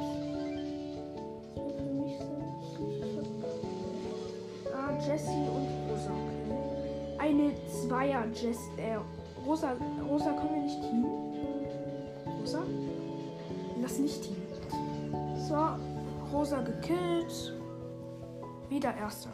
Ah, 4.76 4.92
Jessie 5.08 5.48
und 5.48 5.90
Rosa. 5.90 6.12
Eine 7.18 7.54
Zweier 7.68 8.26
Jess, 8.34 8.60
äh, 8.76 8.98
Rosa, 9.46 9.78
Rosa 10.06 10.34
können 10.34 10.56
wir 10.56 10.62
nicht 10.64 10.82
teamen? 10.82 11.06
Rosa? 12.42 12.64
Lass 13.82 14.00
nicht 14.00 14.22
teamen. 14.22 15.38
So, 15.38 16.36
Rosa 16.38 16.60
gekillt. 16.64 17.54
Wieder 18.68 18.94
Erster. 18.98 19.30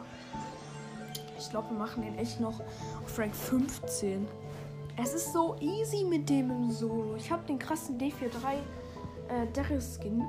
Ich 1.36 1.50
glaube, 1.50 1.70
wir 1.70 1.78
machen 1.78 2.04
den 2.04 2.16
echt 2.18 2.38
noch 2.38 2.60
auf 3.04 3.18
Rank 3.18 3.34
15. 3.34 4.28
Es 5.00 5.14
ist 5.14 5.32
so 5.32 5.54
easy 5.60 6.02
mit 6.02 6.28
dem 6.28 6.50
im 6.50 6.72
Solo. 6.72 7.14
Ich 7.16 7.30
habe 7.30 7.46
den 7.46 7.56
krassen 7.56 7.98
D43 8.00 8.56
äh, 9.28 9.46
Darius 9.52 9.96
Skin. 9.96 10.24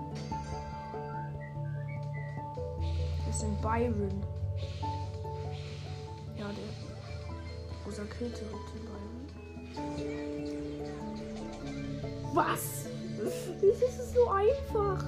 Das 3.25 3.38
ist 3.38 3.43
ein 3.43 3.58
Byron. 3.62 4.23
Ja, 6.38 6.45
der 6.49 7.84
rosa 7.84 8.03
Kälte 8.03 8.45
Byron. 8.45 9.27
Was? 12.36 12.86
Das 13.23 13.82
ist 13.82 14.13
so 14.13 14.29
einfach. 14.29 15.03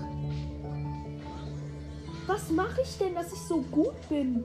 Was 2.25 2.49
mache 2.49 2.81
ich 2.81 2.97
denn, 2.97 3.13
dass 3.13 3.31
ich 3.31 3.39
so 3.39 3.61
gut 3.61 3.93
bin? 4.09 4.43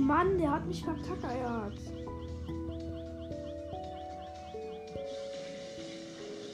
Mann, 0.00 0.38
der 0.38 0.50
hat 0.50 0.66
mich 0.66 0.82
verkackert. 0.82 1.74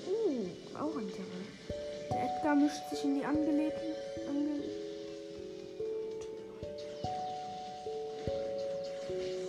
Uh, 0.09 0.77
auch 0.77 0.97
ein 0.97 1.11
Terror. 1.13 1.47
Der 2.11 2.25
Edgar 2.25 2.57
mischt 2.57 2.91
sich 2.91 3.05
in 3.05 3.15
die 3.15 3.25
angelegten. 3.25 3.95
Ange 4.29 4.63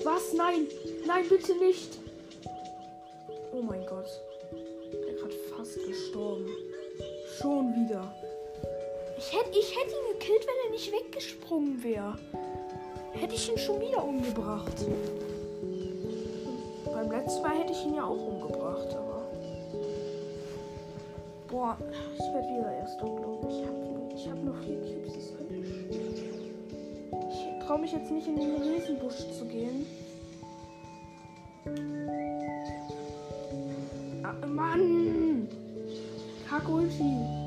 Was? 0.04 0.34
Nein! 0.34 0.68
Nein, 1.08 1.26
bitte 1.28 1.56
nicht! 1.58 1.98
Oh 3.52 3.62
mein 3.62 3.86
Gott. 3.88 4.10
Der 4.94 5.16
gerade 5.16 5.36
fast 5.56 5.76
gestorben. 5.86 6.48
Schon 7.42 7.74
wieder. 7.74 8.14
Ich 9.18 9.34
hätte 9.34 9.58
ich 9.58 9.76
hätt 9.76 9.88
ihn 9.88 10.20
gekillt, 10.20 10.46
wenn 10.46 10.66
er 10.66 10.72
nicht 10.72 10.92
weggesprungen 10.92 11.84
wäre 11.84 12.18
hätte 13.20 13.36
ich 13.36 13.50
ihn 13.50 13.58
schon 13.58 13.82
wieder 13.82 14.04
umgebracht. 14.04 14.86
Beim 16.86 17.12
letzten 17.12 17.42
Mal 17.42 17.58
hätte 17.58 17.72
ich 17.72 17.86
ihn 17.86 17.96
ja 17.96 18.06
auch 18.06 18.28
umgebracht, 18.28 18.88
aber. 18.90 19.22
Boah, 21.50 21.78
ich 22.14 22.34
werde 22.34 22.48
wieder 22.48 22.72
erst 22.72 23.00
glaube 23.00 23.48
ich. 23.50 24.22
Ich 24.22 24.28
habe 24.30 24.38
hab 24.38 24.44
noch 24.44 24.58
vier 24.64 24.80
Cubes, 24.82 25.14
das 25.14 25.38
könnte 25.38 25.56
ich. 25.56 25.68
Ich 27.30 27.66
traue 27.66 27.80
mich 27.80 27.92
jetzt 27.92 28.12
nicht 28.12 28.28
in 28.28 28.36
den 28.36 28.62
Riesenbusch 28.62 29.32
zu 29.38 29.46
gehen. 29.46 29.86
Ah, 34.24 34.46
Mann! 34.46 35.48
Kakulti! 36.50 37.38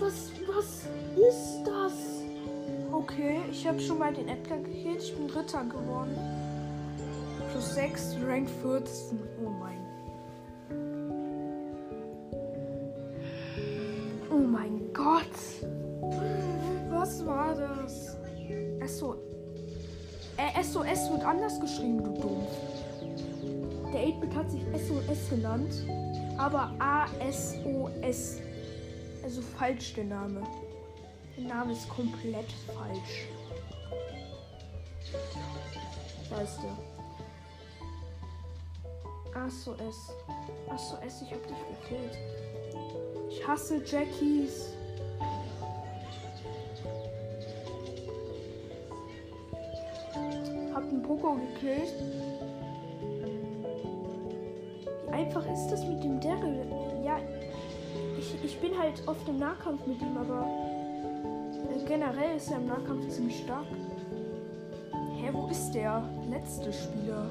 Was, 0.00 0.30
was 0.46 0.86
ist 1.16 1.64
das? 1.64 2.17
Okay, 3.10 3.40
ich 3.50 3.66
habe 3.66 3.80
schon 3.80 3.98
mal 3.98 4.12
den 4.12 4.28
Edgar 4.28 4.58
gekillt. 4.58 5.02
Ich 5.02 5.16
bin 5.16 5.28
Dritter 5.28 5.64
geworden. 5.64 6.14
Plus 7.50 7.74
6, 7.74 8.16
Rank 8.26 8.48
14. 8.60 9.18
Oh 9.42 9.48
mein. 9.48 9.78
Oh 14.30 14.46
mein 14.46 14.92
Gott. 14.92 15.24
Was 16.90 17.24
war 17.24 17.54
das? 17.54 18.18
SO. 18.86 19.16
Äh, 20.36 20.62
SOS 20.62 21.10
wird 21.10 21.24
anders 21.24 21.58
geschrieben, 21.58 22.04
du 22.04 22.20
dumm. 22.20 22.46
Der 23.90 24.02
8-Bit 24.02 24.34
hat 24.34 24.50
sich 24.50 24.62
SOS 24.86 25.30
genannt, 25.30 25.72
aber 26.36 26.72
ASOS. 26.78 28.36
Also 29.22 29.40
falsch 29.56 29.94
der 29.94 30.04
Name. 30.04 30.42
Der 31.38 31.46
Name 31.46 31.72
ist 31.72 31.88
komplett 31.88 32.50
falsch. 32.66 33.28
Weißt 36.30 36.58
du. 36.58 36.68
SOS. 39.48 40.10
SOS, 40.76 41.22
ich 41.22 41.32
hab 41.32 41.46
dich 41.46 41.56
gekillt. 41.80 42.18
Ich 43.30 43.46
hasse 43.46 43.80
Jackies. 43.84 44.72
Hab 50.74 50.82
einen 50.82 51.02
Poco 51.02 51.36
gekillt. 51.36 51.92
Wie 55.04 55.12
einfach 55.12 55.46
ist 55.46 55.68
das 55.68 55.84
mit 55.84 56.02
dem 56.02 56.20
Daryl? 56.20 56.66
Ja, 57.04 57.18
ich, 58.18 58.44
ich 58.44 58.58
bin 58.60 58.76
halt 58.76 59.06
oft 59.06 59.26
im 59.28 59.38
Nahkampf 59.38 59.86
mit 59.86 60.00
ihm, 60.02 60.16
aber 60.16 60.67
generell 61.88 62.36
ist 62.36 62.50
er 62.50 62.58
im 62.58 62.66
Nahkampf 62.66 63.08
ziemlich 63.08 63.40
stark. 63.40 63.66
Hä, 65.16 65.30
wo 65.32 65.48
ist 65.48 65.72
der 65.72 66.02
letzte 66.28 66.70
Spieler? 66.72 67.30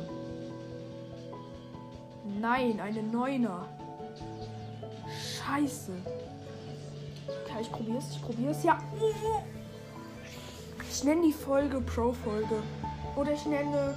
Nein, 2.41 2.79
eine 2.79 3.03
Neuner. 3.03 3.67
Scheiße. 5.07 5.91
Okay, 7.27 7.61
ich 7.61 7.71
probier's, 7.71 8.11
ich 8.11 8.21
probier's. 8.21 8.63
Ja. 8.63 8.79
Ich 10.89 11.03
nenne 11.03 11.21
die 11.21 11.33
Folge 11.33 11.79
Pro-Folge. 11.79 12.63
Oder 13.15 13.33
ich 13.33 13.45
nenne 13.45 13.93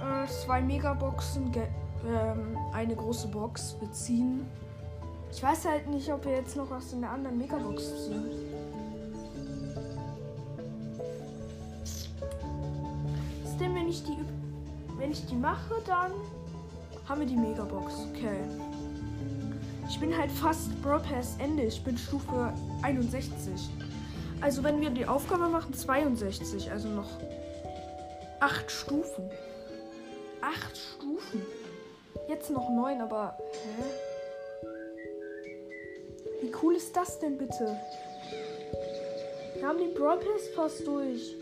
äh, 0.00 0.26
zwei 0.44 0.60
Megaboxen, 0.60 1.52
ähm, 1.54 2.58
eine 2.72 2.96
große 2.96 3.28
Box 3.28 3.74
beziehen. 3.74 4.44
Ich 5.30 5.42
weiß 5.42 5.66
halt 5.66 5.88
nicht, 5.88 6.12
ob 6.12 6.24
wir 6.24 6.32
jetzt 6.32 6.56
noch 6.56 6.70
was 6.70 6.92
in 6.92 7.00
der 7.00 7.10
anderen 7.10 7.38
Megabox 7.38 8.06
ziehen. 8.06 8.57
Wenn 13.88 13.94
ich 13.94 14.04
die 14.04 14.18
wenn 14.98 15.12
ich 15.12 15.24
die 15.26 15.36
mache, 15.36 15.76
dann 15.86 16.12
haben 17.08 17.20
wir 17.20 17.26
die 17.26 17.36
Megabox. 17.36 17.94
Okay. 18.10 18.40
Ich 19.88 19.98
bin 19.98 20.14
halt 20.14 20.30
fast 20.30 20.82
Brawl 20.82 21.00
Pass 21.00 21.36
Ende. 21.38 21.62
Ich 21.62 21.82
bin 21.82 21.96
Stufe 21.96 22.52
61. 22.82 23.70
Also 24.42 24.62
wenn 24.62 24.80
wir 24.82 24.90
die 24.90 25.06
Aufgabe 25.06 25.48
machen, 25.48 25.72
62. 25.72 26.70
Also 26.70 26.88
noch 26.88 27.08
8 28.40 28.70
Stufen. 28.70 29.30
8 30.42 30.76
Stufen. 30.76 31.46
Jetzt 32.28 32.50
noch 32.50 32.68
9, 32.68 33.00
aber. 33.00 33.38
Hä? 33.52 33.84
Wie 36.42 36.52
cool 36.62 36.74
ist 36.74 36.94
das 36.94 37.18
denn 37.20 37.38
bitte? 37.38 37.74
Wir 39.54 39.66
haben 39.66 39.78
den 39.78 39.94
Brawl 39.94 40.18
Pass 40.18 40.48
fast 40.54 40.86
durch. 40.86 41.38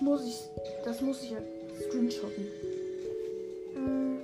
Muss 0.00 0.24
ich. 0.24 0.48
Das 0.84 1.00
muss 1.02 1.22
ich 1.22 1.30
ja 1.32 1.38
screenshotten. 1.78 2.46
Ähm. 3.76 4.20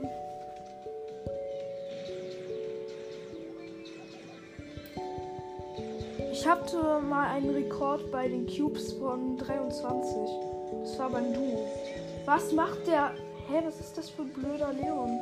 Ich 6.33 6.47
hatte 6.47 7.01
mal 7.01 7.29
einen 7.29 7.51
Rekord 7.51 8.11
bei 8.11 8.27
den 8.27 8.47
Cubes 8.47 8.95
von 8.95 9.37
23. 9.37 10.17
Das 10.83 10.99
war 10.99 11.11
beim 11.11 11.35
Duo. 11.35 11.67
Was 12.25 12.53
macht 12.53 12.87
der? 12.87 13.13
Hä, 13.49 13.61
was 13.65 13.79
ist 13.79 13.99
das 13.99 14.09
für 14.09 14.23
ein 14.23 14.31
blöder 14.31 14.73
Leon? 14.73 15.21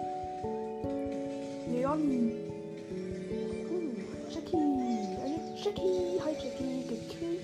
Leon. 1.72 2.32
Uh, 3.70 3.90
Jackie. 4.30 4.56
Jackie. 5.62 6.20
Hi 6.24 6.32
Jackie. 6.32 6.84
Gekillt. 6.88 7.40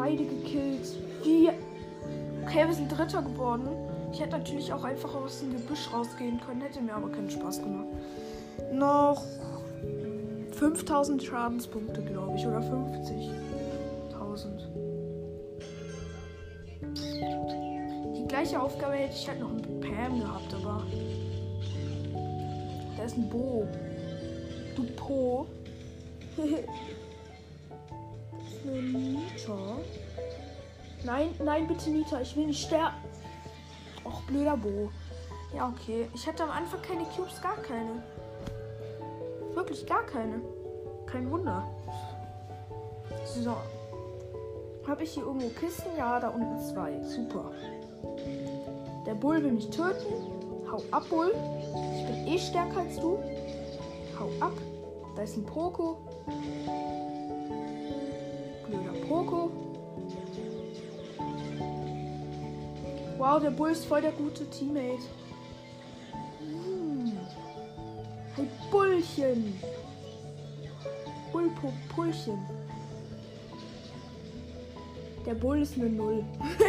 Beide 0.00 0.24
gekillt. 0.24 0.96
Wie? 1.22 1.50
Okay, 2.42 2.66
wir 2.66 2.72
sind 2.72 2.88
Dritter 2.88 3.20
geworden. 3.20 3.68
Ich 4.12 4.20
hätte 4.20 4.38
natürlich 4.38 4.72
auch 4.72 4.82
einfach 4.82 5.14
aus 5.14 5.40
dem 5.40 5.52
Gebüsch 5.52 5.92
rausgehen 5.92 6.40
können, 6.40 6.62
hätte 6.62 6.80
mir 6.80 6.94
aber 6.94 7.10
keinen 7.10 7.28
Spaß 7.30 7.60
gemacht. 7.60 7.86
Noch 8.72 9.22
5000 10.52 11.22
Schadenspunkte, 11.22 12.02
glaube 12.02 12.34
ich, 12.36 12.46
oder 12.46 12.60
50.000. 12.60 13.34
Die 18.16 18.26
gleiche 18.26 18.60
Aufgabe 18.60 18.94
hätte 18.94 19.14
ich 19.14 19.28
halt 19.28 19.40
noch 19.40 19.52
mit 19.52 19.80
Pam 19.80 20.18
gehabt, 20.18 20.54
aber. 20.54 20.82
Da 22.96 23.02
ist 23.04 23.18
ein 23.18 23.28
Bo. 23.28 23.68
Du 24.76 24.82
Po. 24.96 25.46
Nein, 31.04 31.34
nein, 31.42 31.66
bitte 31.66 31.90
Nita, 31.90 32.20
ich 32.20 32.36
will 32.36 32.46
nicht 32.46 32.66
sterben. 32.66 32.94
Och, 34.04 34.20
blöder 34.22 34.56
Bo. 34.56 34.90
Ja, 35.54 35.68
okay. 35.68 36.08
Ich 36.14 36.26
hatte 36.26 36.44
am 36.44 36.50
Anfang 36.50 36.80
keine 36.82 37.04
Cubes, 37.04 37.40
gar 37.40 37.56
keine. 37.56 38.02
Wirklich 39.54 39.86
gar 39.86 40.04
keine. 40.04 40.40
Kein 41.06 41.30
Wunder. 41.30 41.66
So. 43.24 43.56
Habe 44.86 45.04
ich 45.04 45.12
hier 45.12 45.24
irgendwo 45.24 45.48
Kisten? 45.48 45.90
Ja, 45.96 46.20
da 46.20 46.28
unten 46.28 46.58
zwei. 46.60 47.02
Super. 47.02 47.50
Der 49.06 49.14
Bull 49.14 49.42
will 49.42 49.52
mich 49.52 49.70
töten. 49.70 50.14
Hau 50.70 50.82
ab, 50.90 51.04
Bull. 51.08 51.34
Ich 51.96 52.06
bin 52.06 52.26
eh 52.26 52.38
stärker 52.38 52.80
als 52.80 52.96
du. 52.96 53.18
Hau 54.18 54.28
ab. 54.40 54.52
Da 55.16 55.22
ist 55.22 55.36
ein 55.36 55.44
Poko. 55.44 55.98
Blöder 58.66 59.06
Poko. 59.08 59.50
Wow, 63.20 63.38
der 63.38 63.50
Bull 63.50 63.70
ist 63.72 63.84
voll 63.84 64.00
der 64.00 64.12
gute 64.12 64.48
Teammate. 64.48 65.02
Hm. 66.38 67.12
Hey, 68.34 68.48
Bullchen. 68.70 69.60
Bullpo, 71.30 71.70
Pullchen. 71.94 72.38
Der 75.26 75.34
Bull 75.34 75.60
ist 75.60 75.76
eine 75.76 75.90
Null. 75.90 76.24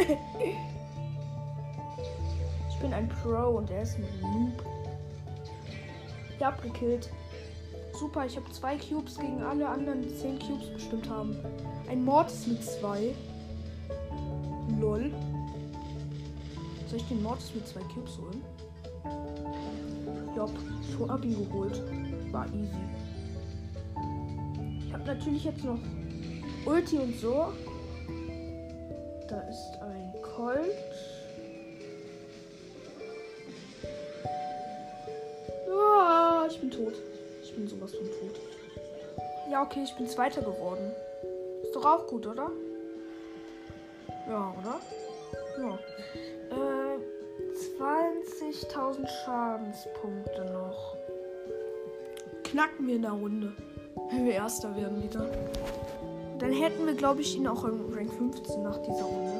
ich 2.68 2.78
bin 2.80 2.92
ein 2.92 3.08
Pro 3.08 3.56
und 3.56 3.70
er 3.70 3.80
ist 3.80 3.96
ein 3.96 4.06
Noob. 4.20 4.62
Ich 6.36 6.44
hab 6.44 6.62
gekillt. 6.62 7.08
Super, 7.94 8.26
ich 8.26 8.36
habe 8.36 8.52
zwei 8.52 8.76
Cubes 8.76 9.18
gegen 9.18 9.42
alle 9.42 9.66
anderen, 9.66 10.02
die 10.02 10.14
zehn 10.14 10.38
Cubes 10.38 10.68
bestimmt 10.68 11.08
haben. 11.08 11.34
Ein 11.88 12.04
Mortis 12.04 12.46
mit 12.46 12.62
zwei. 12.62 13.14
Lol. 14.78 15.10
Soll 16.92 17.00
ich 17.00 17.08
den 17.08 17.22
Mortis 17.22 17.54
mit 17.54 17.66
zwei 17.66 17.80
Cubes 17.84 18.18
holen? 18.18 18.44
Jopp, 20.36 20.50
schon 20.94 21.10
hab 21.10 21.24
ihn 21.24 21.48
geholt. 21.48 21.80
War 22.30 22.44
easy. 22.48 22.76
Ich 24.86 24.92
habe 24.92 25.04
natürlich 25.04 25.42
jetzt 25.42 25.64
noch 25.64 25.78
Ulti 26.66 26.98
und 26.98 27.18
so. 27.18 27.50
Da 29.26 29.40
ist 29.40 29.78
ein 29.80 30.12
Colt. 30.20 30.76
Ah, 35.70 36.46
ich 36.50 36.60
bin 36.60 36.70
tot. 36.70 36.92
Ich 37.42 37.54
bin 37.54 37.66
sowas 37.68 37.94
von 37.94 38.04
tot. 38.04 38.38
Ja, 39.50 39.62
okay, 39.62 39.82
ich 39.82 39.96
bin 39.96 40.06
Zweiter 40.06 40.42
geworden. 40.42 40.92
Ist 41.62 41.74
doch 41.74 41.86
auch 41.86 42.06
gut, 42.06 42.26
oder? 42.26 42.50
Ja, 44.28 44.54
oder? 44.60 44.78
Ja. 45.58 45.78
Äh, 48.62 48.66
20.000 48.66 49.08
Schadenspunkte 49.24 50.44
noch. 50.52 50.96
Knacken 52.44 52.86
wir 52.86 52.96
in 52.96 53.02
der 53.02 53.12
Runde. 53.12 53.52
Wenn 54.10 54.24
wir 54.26 54.34
Erster 54.34 54.74
werden 54.76 55.02
wieder. 55.02 55.26
Dann 56.38 56.52
hätten 56.52 56.86
wir, 56.86 56.94
glaube 56.94 57.22
ich, 57.22 57.36
ihn 57.36 57.46
auch 57.46 57.64
im 57.64 57.92
Rank 57.94 58.12
15 58.12 58.62
nach 58.62 58.78
dieser 58.78 59.04
Runde. 59.04 59.32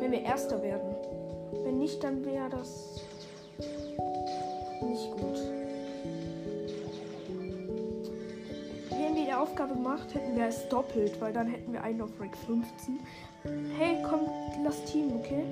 Wenn 0.00 0.12
wir 0.12 0.22
Erster 0.22 0.62
werden. 0.62 0.94
Wenn 1.64 1.78
nicht, 1.78 2.02
dann 2.02 2.24
wäre 2.24 2.48
das 2.50 3.00
nicht 4.82 5.10
gut. 5.12 5.38
Wenn 8.90 9.16
wir 9.16 9.24
die 9.24 9.34
Aufgabe 9.34 9.74
gemacht 9.74 10.14
hätten, 10.14 10.36
wäre 10.36 10.48
es 10.48 10.68
doppelt, 10.68 11.20
weil 11.20 11.32
dann 11.32 11.46
hätten 11.46 11.72
wir 11.72 11.82
einen 11.82 12.02
auf 12.02 12.10
Rank 12.20 12.36
15. 12.46 13.00
Hey, 13.76 13.96
komm, 14.08 14.20
lass 14.64 14.84
Team, 14.84 15.12
okay? 15.16 15.44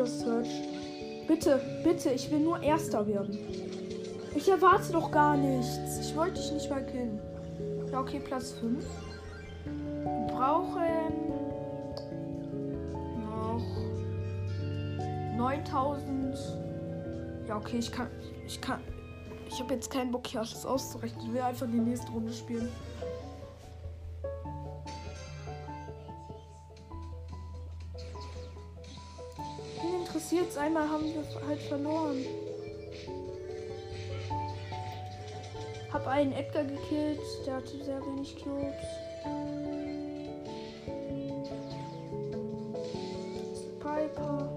Blöder 0.00 0.06
Search. 0.06 0.48
Bitte, 1.26 1.60
bitte, 1.84 2.10
ich 2.10 2.30
will 2.30 2.40
nur 2.40 2.62
Erster 2.62 3.06
werden. 3.06 3.38
Ich 4.34 4.48
erwarte 4.48 4.92
doch 4.92 5.10
gar 5.10 5.36
nichts. 5.36 5.98
Ich 6.00 6.16
wollte 6.16 6.40
dich 6.40 6.52
nicht 6.52 6.70
mal 6.70 6.84
killen. 6.84 7.18
Ja, 7.92 8.00
okay, 8.00 8.20
Platz 8.20 8.52
5. 8.52 8.82
Wir 9.64 10.34
brauchen 10.34 10.80
noch 13.20 13.62
9000. 15.36 16.38
Ja, 17.46 17.56
okay, 17.56 17.78
ich 17.78 17.92
kann. 17.92 18.08
Ich 18.46 18.60
kann. 18.60 18.80
Ich 19.48 19.60
habe 19.60 19.74
jetzt 19.74 19.90
keinen 19.90 20.12
Bock, 20.12 20.26
hier 20.26 20.40
alles 20.40 20.64
auszurechnen. 20.64 21.26
Ich 21.26 21.32
will 21.32 21.42
einfach 21.42 21.66
die 21.66 21.78
nächste 21.78 22.10
Runde 22.12 22.32
spielen. 22.32 22.68
Interessiert's? 30.20 30.58
Einmal 30.58 30.86
haben 30.86 31.04
wir 31.06 31.48
halt 31.48 31.62
verloren. 31.62 32.18
Hab 35.90 36.06
einen 36.06 36.32
Edgar 36.32 36.62
gekillt, 36.62 37.18
der 37.46 37.56
hatte 37.56 37.82
sehr 37.82 38.00
wenig 38.06 38.36
Cubes. 38.36 38.74
Piper. 43.80 44.48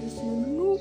Die 0.00 0.06
ist 0.06 0.18
eine 0.20 0.46
Noob. 0.46 0.80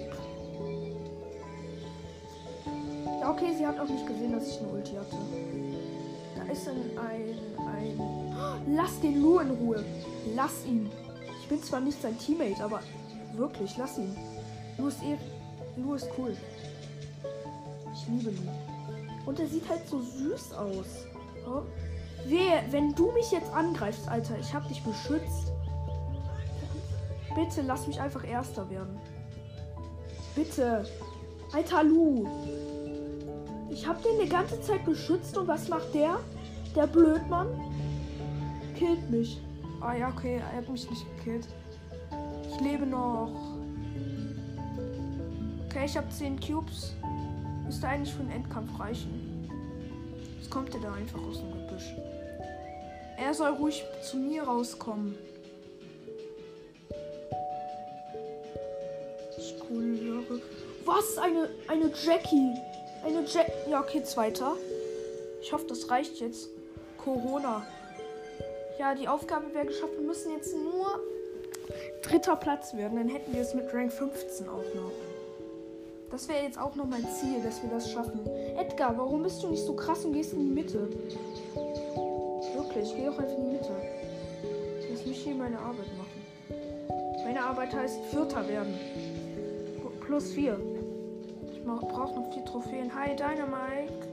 Ja, 3.19 3.29
okay, 3.29 3.53
sie 3.57 3.67
hat 3.67 3.77
auch 3.77 3.89
nicht 3.89 4.07
gesehen, 4.07 4.31
dass 4.31 4.47
ich 4.47 4.59
eine 4.59 4.69
Ulti 4.69 4.93
hatte. 4.93 5.17
Da 6.37 6.49
ist 6.49 6.65
dann 6.65 6.77
ein, 6.97 7.37
ein. 7.67 8.73
Lass 8.73 9.01
den 9.01 9.21
Lu 9.21 9.39
in 9.39 9.51
Ruhe. 9.51 9.83
Lass 10.33 10.65
ihn. 10.65 10.89
Ich 11.41 11.49
bin 11.49 11.61
zwar 11.61 11.81
nicht 11.81 12.01
sein 12.01 12.17
Teammate, 12.17 12.63
aber 12.63 12.79
wirklich, 13.37 13.75
lass 13.77 13.97
ihn. 13.97 14.15
Lu 14.77 14.87
ist 14.87 15.01
eh. 15.03 15.17
Lu 15.77 15.93
ist 15.93 16.09
cool. 16.17 16.35
Ich 17.93 18.07
liebe 18.07 18.31
Lu. 18.31 18.51
Und 19.25 19.39
er 19.39 19.47
sieht 19.47 19.67
halt 19.69 19.87
so 19.87 20.01
süß 20.01 20.53
aus. 20.53 21.05
Oh. 21.47 21.61
Wehe, 22.27 22.63
wenn 22.71 22.93
du 22.93 23.11
mich 23.11 23.31
jetzt 23.31 23.51
angreifst, 23.53 24.07
Alter, 24.07 24.37
ich 24.39 24.53
hab 24.53 24.67
dich 24.67 24.83
beschützt. 24.83 25.51
Bitte 27.35 27.61
lass 27.61 27.87
mich 27.87 27.99
einfach 27.99 28.25
Erster 28.25 28.69
werden. 28.69 28.97
Bitte. 30.35 30.85
Alter 31.53 31.83
Lu. 31.83 32.27
Ich 33.69 33.85
hab 33.87 34.01
den 34.03 34.19
die 34.21 34.29
ganze 34.29 34.59
Zeit 34.61 34.85
beschützt 34.85 35.37
und 35.37 35.47
was 35.47 35.67
macht 35.67 35.93
der? 35.93 36.19
Der 36.75 36.87
Blödmann? 36.87 37.47
Killt 38.77 39.09
mich. 39.09 39.41
Ah 39.81 39.93
ja, 39.93 40.09
okay, 40.09 40.37
er 40.37 40.57
hat 40.57 40.69
mich 40.69 40.89
nicht 40.89 41.05
gekillt. 41.17 41.47
Ich 42.55 42.61
lebe 42.61 42.85
noch. 42.85 43.31
Okay, 45.65 45.85
ich 45.85 45.97
habe 45.97 46.09
10 46.09 46.39
Cubes. 46.39 46.93
Müsste 47.65 47.87
eigentlich 47.87 48.13
für 48.13 48.23
den 48.23 48.31
Endkampf 48.31 48.79
reichen. 48.79 49.49
Jetzt 50.39 50.49
kommt 50.49 50.73
er 50.73 50.79
da 50.79 50.93
einfach 50.93 51.19
aus 51.21 51.39
dem 51.39 51.51
Gebüsch. 51.51 51.93
Er 53.17 53.33
soll 53.33 53.51
ruhig 53.51 53.83
zu 54.01 54.17
mir 54.17 54.43
rauskommen. 54.43 55.15
Was? 60.85 61.17
Eine, 61.17 61.49
eine 61.67 61.91
Jackie. 62.05 62.55
Eine 63.03 63.25
Jack. 63.25 63.51
Ja, 63.69 63.81
okay, 63.81 64.03
zweiter. 64.03 64.55
Ich 65.41 65.51
hoffe, 65.51 65.65
das 65.67 65.89
reicht 65.89 66.21
jetzt. 66.21 66.49
Corona. 67.03 67.65
Ja, 68.79 68.93
die 68.93 69.07
Aufgabe 69.07 69.53
wäre 69.53 69.65
geschafft. 69.65 69.93
Wir 69.97 70.05
müssen 70.05 70.31
jetzt 70.31 70.53
nur 70.55 70.74
dritter 72.05 72.35
Platz 72.35 72.75
werden. 72.75 72.97
Dann 72.97 73.09
hätten 73.09 73.33
wir 73.33 73.41
es 73.41 73.53
mit 73.53 73.73
Rank 73.73 73.91
15 73.91 74.47
auch 74.47 74.73
noch. 74.75 74.91
Das 76.11 76.27
wäre 76.27 76.43
jetzt 76.43 76.59
auch 76.59 76.75
noch 76.75 76.85
mein 76.85 77.05
Ziel, 77.09 77.41
dass 77.43 77.61
wir 77.61 77.69
das 77.69 77.91
schaffen. 77.91 78.19
Edgar, 78.57 78.97
warum 78.97 79.23
bist 79.23 79.41
du 79.43 79.47
nicht 79.47 79.65
so 79.65 79.73
krass 79.75 80.05
und 80.05 80.13
gehst 80.13 80.33
in 80.33 80.39
die 80.39 80.53
Mitte? 80.53 80.87
Wirklich, 82.55 82.93
geh 82.95 83.05
doch 83.05 83.17
einfach 83.17 83.35
in 83.35 83.43
die 83.43 83.51
Mitte. 83.57 83.71
Lass 84.91 85.05
mich 85.05 85.23
hier 85.23 85.35
meine 85.35 85.57
Arbeit 85.57 85.87
machen. 85.97 86.15
Meine 87.25 87.43
Arbeit 87.43 87.73
heißt 87.75 87.99
Vierter 88.11 88.47
werden. 88.47 88.75
Plus 89.99 90.31
vier. 90.31 90.59
Ich 91.51 91.63
brauche 91.63 92.19
noch 92.19 92.31
vier 92.31 92.45
Trophäen. 92.45 92.93
Hi, 92.93 93.15
Dynamite. 93.15 94.07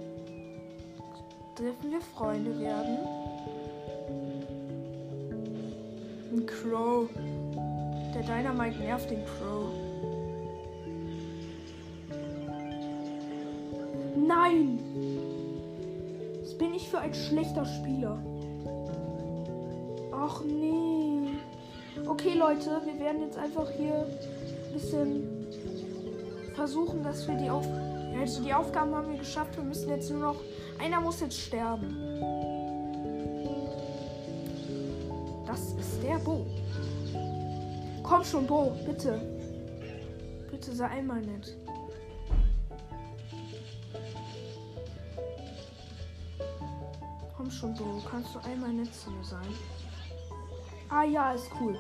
Dürfen 1.59 1.91
wir 1.91 2.01
Freunde 2.01 2.59
werden? 2.59 2.99
Ein 6.33 6.47
Crow. 6.47 7.09
Der 8.29 8.37
Dynamite 8.37 8.79
nervt 8.79 9.11
den 9.11 9.25
Crow. 9.25 9.69
Nein! 14.17 14.79
Was 16.41 16.55
bin 16.59 16.75
ich 16.75 16.89
für 16.89 16.99
ein 16.99 17.15
schlechter 17.15 17.65
Spieler? 17.65 18.23
Ach 20.13 20.43
nee. 20.45 21.31
Okay, 22.07 22.35
Leute, 22.39 22.81
wir 22.85 22.99
werden 23.01 23.23
jetzt 23.23 23.39
einfach 23.39 23.69
hier 23.71 24.07
ein 24.07 24.73
bisschen 24.73 25.47
versuchen, 26.55 27.03
dass 27.03 27.27
wir 27.27 27.37
die 27.37 27.51
Auf 27.51 27.67
also 28.21 28.43
die 28.43 28.53
Aufgaben 28.53 28.95
haben 28.95 29.11
wir 29.11 29.19
geschafft. 29.19 29.57
Wir 29.57 29.65
müssen 29.65 29.89
jetzt 29.89 30.11
nur 30.11 30.21
noch. 30.21 30.37
Einer 30.79 31.01
muss 31.01 31.21
jetzt 31.21 31.41
sterben. 31.41 31.97
Das 35.47 35.73
ist 35.73 36.03
der 36.03 36.19
Bo. 36.19 36.47
Komm 38.03 38.25
schon, 38.25 38.47
Bo, 38.47 38.73
bitte. 38.85 39.21
Bitte 40.51 40.73
sei 40.73 40.87
einmal 40.87 41.21
nett. 41.21 41.57
Komm 47.37 47.51
schon, 47.51 47.75
Bo, 47.75 48.03
kannst 48.11 48.35
du 48.35 48.39
einmal 48.41 48.73
nett 48.73 48.95
zu 48.95 49.11
mir 49.11 49.25
sein? 49.25 49.49
Ah 50.89 51.05
ja, 51.05 51.33
ist 51.33 51.51
cool. 51.61 51.77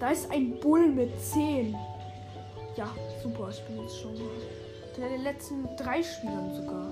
Da 0.00 0.10
ist 0.10 0.30
ein 0.30 0.58
Bull 0.60 0.88
mit 0.88 1.20
10. 1.20 1.76
Ja, 2.76 2.88
super. 3.22 3.50
Ich 3.50 3.60
bin 3.64 3.82
jetzt 3.82 4.00
schon 4.00 4.14
mal. 4.14 4.30
Der 4.96 5.08
den 5.08 5.22
letzten 5.22 5.68
drei 5.76 6.02
Spielern 6.02 6.54
sogar. 6.54 6.90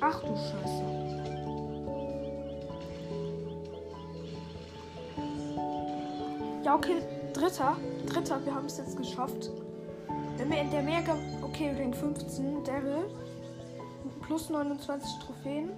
Ach 0.00 0.20
du 0.20 0.34
Scheiße. 0.36 1.01
Ja, 6.72 6.78
okay. 6.78 7.02
Dritter. 7.34 7.76
Dritter. 8.06 8.42
Wir 8.46 8.54
haben 8.54 8.64
es 8.64 8.78
jetzt 8.78 8.96
geschafft. 8.96 9.50
Der, 10.38 10.46
der 10.46 10.82
Mega. 10.82 11.18
Okay, 11.42 11.70
Rank 11.78 11.94
15. 11.94 12.64
Daryl. 12.64 13.10
Plus 14.22 14.48
29 14.48 15.18
Trophäen. 15.18 15.68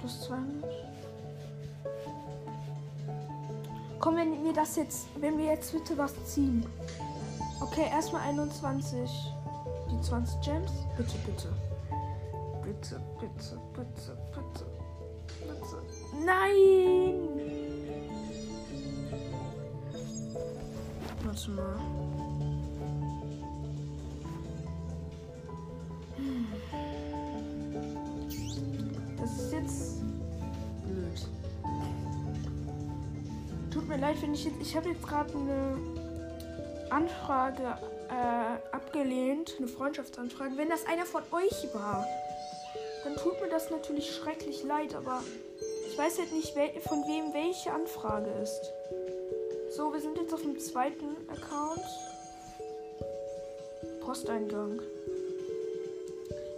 Plus 0.00 0.22
200. 0.22 0.68
Komm, 4.00 4.16
wenn 4.16 4.42
wir 4.42 4.52
das 4.52 4.74
jetzt, 4.74 5.06
wenn 5.20 5.38
wir 5.38 5.44
jetzt 5.44 5.72
bitte 5.72 5.96
was 5.96 6.12
ziehen. 6.24 6.66
Okay, 7.60 7.86
erstmal 7.88 8.22
21. 8.22 9.32
Die 9.92 10.00
20 10.00 10.40
Gems. 10.40 10.72
Bitte, 10.96 11.18
bitte. 11.24 11.48
Bitte, 12.64 13.00
bitte, 13.20 13.60
bitte, 13.74 14.18
bitte. 14.34 14.66
Bitte. 15.46 15.76
Nein! 16.24 16.91
Warte 21.42 21.50
mal. 21.50 21.74
Das 29.18 29.40
ist 29.40 29.52
jetzt 29.52 30.00
blöd. 30.84 31.28
Tut 33.72 33.88
mir 33.88 33.96
leid, 33.96 34.22
wenn 34.22 34.34
ich 34.34 34.44
jetzt. 34.44 34.60
Ich 34.60 34.76
habe 34.76 34.90
jetzt 34.90 35.02
gerade 35.02 35.32
eine 35.32 35.78
Anfrage 36.90 37.62
äh, 38.08 38.74
abgelehnt, 38.74 39.54
eine 39.58 39.66
Freundschaftsanfrage. 39.66 40.56
Wenn 40.56 40.68
das 40.68 40.86
einer 40.86 41.06
von 41.06 41.22
euch 41.32 41.74
war, 41.74 42.06
dann 43.04 43.16
tut 43.16 43.40
mir 43.40 43.48
das 43.48 43.70
natürlich 43.70 44.14
schrecklich 44.14 44.62
leid, 44.62 44.94
aber 44.94 45.22
ich 45.88 45.98
weiß 45.98 46.18
halt 46.18 46.32
nicht, 46.32 46.52
von 46.86 47.02
wem 47.04 47.34
welche 47.34 47.72
Anfrage 47.72 48.30
ist. 48.42 48.72
So, 49.74 49.90
wir 49.90 50.00
sind 50.02 50.18
jetzt 50.18 50.34
auf 50.34 50.42
dem 50.42 50.58
zweiten 50.58 51.16
Account. 51.28 51.80
Posteingang. 54.00 54.80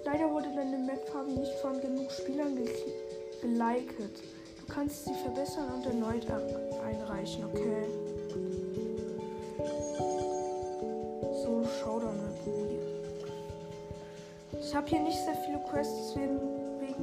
Leider 0.04 0.28
wurde 0.32 0.48
deine 0.52 0.78
Mapfarbe 0.78 1.30
nicht 1.30 1.52
von 1.62 1.80
genug 1.80 2.10
Spielern 2.10 2.56
geliket. 2.56 4.20
Du 4.58 4.72
kannst 4.72 5.04
sie 5.04 5.14
verbessern 5.14 5.74
und 5.76 5.86
erneut 5.86 6.26
einreichen, 6.84 7.44
okay? 7.44 7.86
So, 11.44 11.64
schau 11.80 12.00
dann 12.00 12.18
irgendwie. 12.44 12.80
Ich 14.60 14.74
habe 14.74 14.88
hier 14.88 15.00
nicht 15.00 15.18
sehr 15.24 15.36
viele 15.36 15.60
Quests, 15.70 16.14
deswegen 16.14 16.40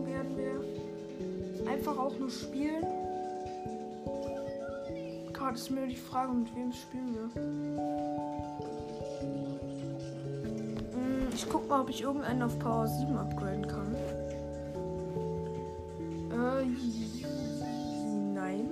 werden 0.05 0.37
wir 0.37 1.71
einfach 1.71 1.97
auch 1.97 2.17
nur 2.19 2.29
spielen. 2.29 3.00
Gerade 5.51 5.63
ist 5.63 5.69
mir 5.69 5.85
die 5.85 5.97
Frage, 5.97 6.31
mit 6.31 6.55
wem 6.55 6.71
spielen 6.71 7.13
wir. 7.13 7.29
Hm, 10.93 11.27
ich 11.33 11.45
guck 11.49 11.67
mal, 11.67 11.81
ob 11.81 11.89
ich 11.89 12.03
irgendeinen 12.03 12.43
auf 12.43 12.57
Power 12.57 12.87
7 12.87 13.17
upgraden 13.17 13.67
kann. 13.67 13.93
Äh, 16.31 16.63
nein. 18.33 18.69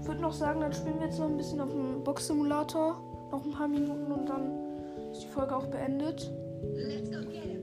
Ich 0.00 0.08
würde 0.08 0.20
noch 0.20 0.32
sagen, 0.32 0.60
dann 0.60 0.72
spielen 0.72 0.98
wir 0.98 1.06
jetzt 1.06 1.20
noch 1.20 1.28
ein 1.28 1.36
bisschen 1.36 1.60
auf 1.60 1.70
dem 1.70 2.02
Box-Simulator. 2.02 3.00
Noch 3.30 3.44
ein 3.44 3.52
paar 3.52 3.68
Minuten 3.68 4.10
und 4.10 4.28
dann 4.28 5.12
ist 5.12 5.22
die 5.22 5.28
Folge 5.28 5.54
auch 5.54 5.66
beendet. 5.66 6.32
Let's 6.74 7.12
go 7.12 7.18
get 7.30 7.44
him. 7.44 7.62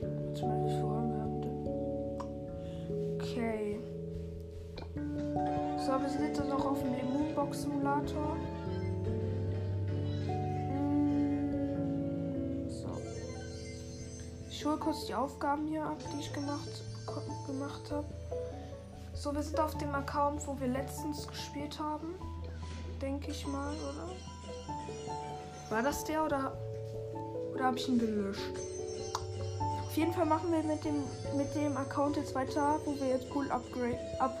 Warte 0.00 0.46
mal, 0.46 0.64
wie 0.64 1.11
So, 5.92 6.00
wir 6.00 6.08
sind 6.08 6.24
jetzt 6.24 6.48
noch 6.48 6.64
auf 6.64 6.80
dem 6.80 6.94
Lemon-Box 6.94 7.64
Simulator. 7.64 8.34
Hm, 10.26 11.90
so. 12.70 12.88
Ich 14.48 14.64
hole 14.64 14.78
kurz 14.78 15.04
die 15.04 15.14
Aufgaben 15.14 15.66
hier 15.66 15.84
ab, 15.84 15.98
die 16.14 16.20
ich 16.20 16.32
gemacht, 16.32 16.82
gemacht 17.46 17.90
habe. 17.90 18.06
So, 19.12 19.34
wir 19.34 19.42
sind 19.42 19.60
auf 19.60 19.76
dem 19.76 19.94
Account, 19.94 20.46
wo 20.46 20.58
wir 20.58 20.68
letztens 20.68 21.28
gespielt 21.28 21.78
haben. 21.78 22.14
Denke 23.02 23.30
ich 23.30 23.46
mal, 23.46 23.74
oder? 23.74 24.08
War 25.68 25.82
das 25.82 26.04
der 26.04 26.24
oder, 26.24 26.56
oder 27.52 27.64
habe 27.64 27.76
ich 27.76 27.86
ihn 27.86 27.98
gelöscht? 27.98 28.54
Auf 29.86 29.94
jeden 29.98 30.14
Fall 30.14 30.24
machen 30.24 30.50
wir 30.50 30.62
mit 30.62 30.82
dem, 30.86 31.04
mit 31.36 31.54
dem 31.54 31.76
Account 31.76 32.16
jetzt 32.16 32.34
weiter, 32.34 32.80
wo 32.86 32.94
wir 32.98 33.08
jetzt 33.08 33.28
Pool 33.28 33.50
Upgrade 33.50 33.98
ab, 34.20 34.34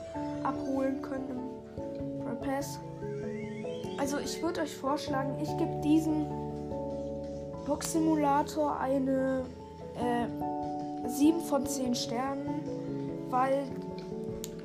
abholen 0.44 1.02
können 1.02 1.28
im 1.98 2.24
Pro 2.24 2.34
Pass. 2.44 2.78
Also 3.98 4.18
ich 4.18 4.42
würde 4.42 4.62
euch 4.62 4.74
vorschlagen, 4.74 5.36
ich 5.40 5.56
gebe 5.58 5.80
diesen 5.82 6.26
Box 7.66 7.92
Simulator 7.92 8.78
eine 8.80 9.44
äh, 9.96 11.08
7 11.08 11.40
von 11.40 11.66
10 11.66 11.94
Sternen, 11.94 12.60
weil 13.30 13.64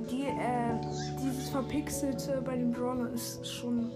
die, 0.10 0.24
äh, 0.24 0.80
dieses 1.22 1.50
Verpixelte 1.50 2.42
bei 2.42 2.56
den 2.56 2.72
Brawlern 2.72 3.14
ist 3.14 3.46
schon 3.48 3.92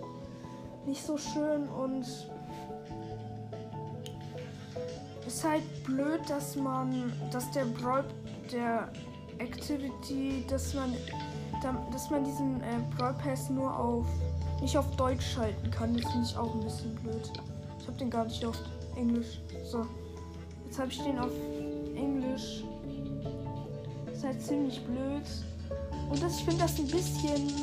nicht 0.85 1.05
so 1.05 1.17
schön 1.17 1.67
und 1.69 2.05
ist 5.27 5.43
halt 5.43 5.63
blöd, 5.85 6.21
dass 6.27 6.55
man, 6.55 7.13
dass 7.31 7.49
der 7.51 7.65
Brawl, 7.65 8.03
der 8.51 8.89
Activity, 9.37 10.43
dass 10.49 10.73
man, 10.73 10.93
dass 11.91 12.09
man 12.09 12.23
diesen 12.23 12.61
äh, 12.61 12.79
Brawl 12.95 13.13
Pass 13.13 13.49
nur 13.49 13.75
auf, 13.77 14.05
nicht 14.61 14.77
auf 14.77 14.95
Deutsch 14.95 15.33
schalten 15.33 15.69
kann. 15.71 15.95
Das 15.95 16.11
finde 16.11 16.27
ich 16.27 16.37
auch 16.37 16.53
ein 16.53 16.61
bisschen 16.61 16.95
blöd. 16.95 17.31
Ich 17.79 17.87
habe 17.87 17.97
den 17.97 18.09
gar 18.09 18.25
nicht 18.25 18.43
auf 18.45 18.57
Englisch. 18.95 19.39
So, 19.65 19.85
jetzt 20.65 20.79
habe 20.79 20.91
ich 20.91 21.01
den 21.03 21.19
auf 21.19 21.31
Englisch. 21.95 22.63
Ist 24.11 24.23
halt 24.23 24.41
ziemlich 24.41 24.83
blöd. 24.85 25.23
Und 26.09 26.21
das, 26.21 26.39
ich 26.39 26.45
finde 26.45 26.61
das 26.61 26.77
ein 26.79 26.87
bisschen 26.87 27.53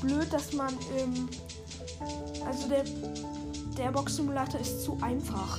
blöd, 0.00 0.32
dass 0.32 0.52
man, 0.52 0.72
ähm, 0.98 1.28
also 2.46 2.68
der, 2.68 2.84
der 3.76 3.90
Box-Simulator 3.90 4.60
ist 4.60 4.84
zu 4.84 4.98
einfach. 5.00 5.58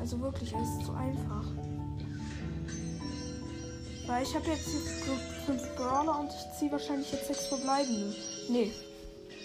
Also 0.00 0.20
wirklich, 0.20 0.52
es 0.54 0.78
ist 0.78 0.86
zu 0.86 0.92
einfach. 0.92 1.44
Weil 4.06 4.22
ich 4.22 4.34
habe 4.34 4.46
jetzt 4.46 4.68
hier 5.48 5.58
fünf 5.58 5.76
Brawler 5.76 6.20
und 6.20 6.30
ich 6.30 6.58
ziehe 6.58 6.70
wahrscheinlich 6.70 7.10
jetzt 7.12 7.26
sechs 7.26 7.46
verbleibende. 7.46 8.14
Nee. 8.48 8.72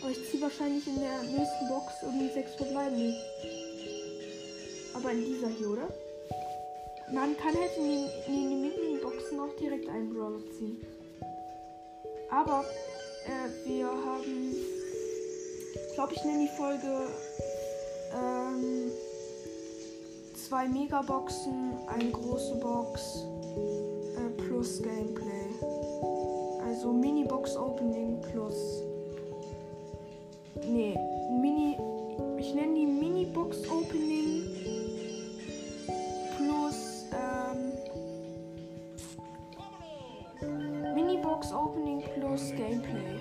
Aber 0.02 0.12
ich 0.12 0.30
ziehe 0.30 0.42
wahrscheinlich 0.42 0.86
in 0.88 1.00
der 1.00 1.24
nächsten 1.24 1.68
Box 1.70 1.94
irgendwie 2.02 2.30
sechs 2.34 2.56
verbleibende. 2.56 3.16
Aber 4.94 5.12
in 5.12 5.26
dieser 5.26 5.48
hier, 5.48 5.70
oder? 5.70 5.88
Man 7.12 7.38
kann 7.38 7.54
halt 7.56 7.72
in 7.78 7.84
die, 7.84 8.08
in 8.28 8.62
Mini-Boxen 8.62 9.40
auch 9.40 9.56
direkt 9.60 9.88
einen 9.90 10.14
Brawler 10.14 10.40
ziehen. 10.58 10.86
Aber 12.30 12.66
äh, 13.26 13.68
wir 13.70 13.88
haben, 13.88 14.56
ich 15.88 15.94
glaube, 15.94 16.14
ich 16.14 16.24
nenne 16.24 16.48
die 16.48 16.58
Folge 16.58 17.08
ähm, 18.14 18.92
zwei 20.36 20.68
Megaboxen, 20.68 21.74
eine 21.88 22.12
große 22.12 22.56
Box 22.56 23.26
äh, 24.18 24.42
plus 24.42 24.82
Gameplay. 24.82 25.43
Also 26.74 26.92
Mini-Box 26.92 27.56
Opening 27.56 28.20
plus. 28.20 28.82
Nee, 30.68 30.98
Mini. 31.40 31.78
Ich 32.40 32.56
nenne 32.56 32.74
die 32.74 32.88
Mini-Box 32.88 33.70
Opening 33.70 34.42
plus. 36.36 37.06
Ähm, 37.14 37.74
Mini-Box 40.96 41.54
Opening 41.54 42.02
plus 42.16 42.50
Gameplay. 42.58 43.20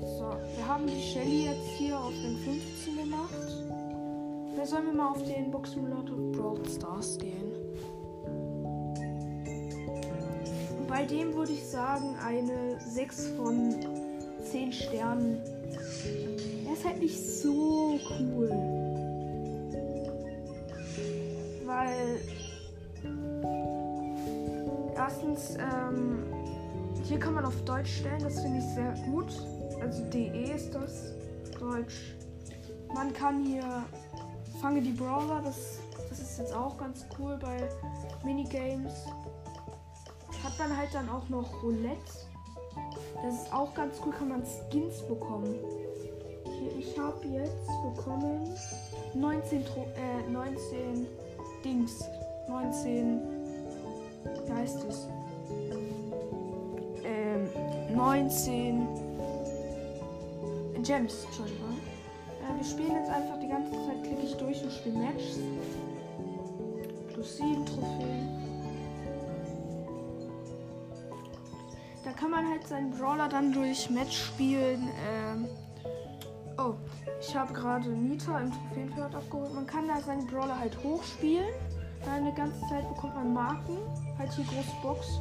So, 0.00 0.38
wir 0.56 0.66
haben 0.66 0.86
die 0.86 1.02
Shelly 1.02 1.44
jetzt 1.44 1.68
hier 1.76 2.00
auf 2.00 2.14
den 2.22 2.38
15 2.38 2.96
gemacht. 2.96 3.30
Da 4.56 4.64
sollen 4.64 4.86
wir 4.86 4.94
mal 4.94 5.10
auf 5.10 5.22
den 5.22 5.50
Box 5.50 5.72
Simulator 5.72 6.16
Brawl 6.32 6.66
Stars 6.66 7.18
gehen. 7.18 7.65
Bei 10.88 11.04
dem 11.04 11.34
würde 11.34 11.52
ich 11.52 11.66
sagen 11.66 12.16
eine 12.24 12.78
6 12.80 13.28
von 13.36 13.74
10 14.50 14.72
Sternen. 14.72 15.40
Er 16.66 16.72
ist 16.72 16.84
halt 16.84 17.00
nicht 17.00 17.18
so 17.18 17.98
cool. 18.18 18.50
Weil 21.64 22.20
erstens, 24.96 25.56
ähm, 25.56 26.22
hier 27.04 27.18
kann 27.18 27.34
man 27.34 27.44
auf 27.44 27.60
Deutsch 27.64 27.98
stellen, 27.98 28.22
das 28.22 28.40
finde 28.40 28.58
ich 28.58 28.74
sehr 28.74 28.94
gut. 29.10 29.26
Also 29.80 30.04
DE 30.04 30.52
ist 30.54 30.74
das 30.74 31.12
Deutsch. 31.58 32.14
Man 32.94 33.12
kann 33.12 33.44
hier 33.44 33.84
fange 34.60 34.80
die 34.80 34.92
Brawler, 34.92 35.42
das, 35.44 35.78
das 36.08 36.18
ist 36.18 36.38
jetzt 36.38 36.54
auch 36.54 36.76
ganz 36.78 37.04
cool 37.18 37.38
bei 37.40 37.68
Minigames. 38.24 39.06
Hat 40.46 40.56
man 40.60 40.76
halt 40.76 40.94
dann 40.94 41.08
auch 41.08 41.28
noch 41.28 41.60
Roulette. 41.60 41.98
Das 43.20 43.34
ist 43.34 43.52
auch 43.52 43.74
ganz 43.74 44.00
cool, 44.04 44.12
kann 44.12 44.28
man 44.28 44.44
Skins 44.44 45.02
bekommen. 45.02 45.56
Hier, 46.44 46.76
ich 46.78 46.96
habe 46.96 47.26
jetzt 47.26 47.66
bekommen 47.82 48.54
19, 49.14 49.62
äh, 49.62 50.30
19 50.30 51.08
Dings. 51.64 52.04
19, 52.48 53.20
wie 54.46 54.52
heißt 54.52 54.84
es? 54.88 55.08
Ähm, 57.02 57.48
19 57.96 58.86
Gems, 60.84 61.24
Entschuldigung. 61.24 61.76
Äh, 62.40 62.56
wir 62.56 62.64
spielen 62.64 62.92
jetzt 62.92 63.10
einfach 63.10 63.40
die 63.40 63.48
ganze 63.48 63.72
Zeit, 63.72 64.00
klicke 64.04 64.22
ich 64.22 64.36
durch 64.36 64.62
und 64.62 64.70
spiele 64.70 64.96
Matches. 64.96 65.40
Plus 67.12 67.36
7 67.36 67.66
Trophäen. 67.66 68.25
Kann 72.16 72.30
man 72.30 72.48
halt 72.48 72.66
seinen 72.66 72.90
Brawler 72.90 73.28
dann 73.28 73.52
durch 73.52 73.90
Match 73.90 74.26
spielen. 74.26 74.88
Ähm 75.08 75.48
oh, 76.58 76.74
ich 77.20 77.36
habe 77.36 77.52
gerade 77.52 77.88
Nita 77.88 78.40
im 78.40 78.50
Trophäenfeld 78.50 79.14
abgeholt. 79.14 79.54
Man 79.54 79.66
kann 79.66 79.86
da 79.88 80.00
seinen 80.00 80.26
Brawler 80.26 80.58
halt 80.58 80.76
hochspielen. 80.82 81.48
Dann 82.04 82.24
eine 82.24 82.34
ganze 82.34 82.60
Zeit 82.68 82.88
bekommt 82.88 83.14
man 83.14 83.32
Marken. 83.32 83.78
Halt 84.18 84.32
hier 84.32 84.44
große 84.44 84.76
Box. 84.82 85.20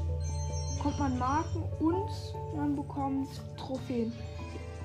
Bekommt 0.78 1.00
man 1.00 1.18
Marken 1.20 1.64
und 1.80 2.10
man 2.56 2.76
bekommt 2.76 3.30
Trophäen. 3.58 4.14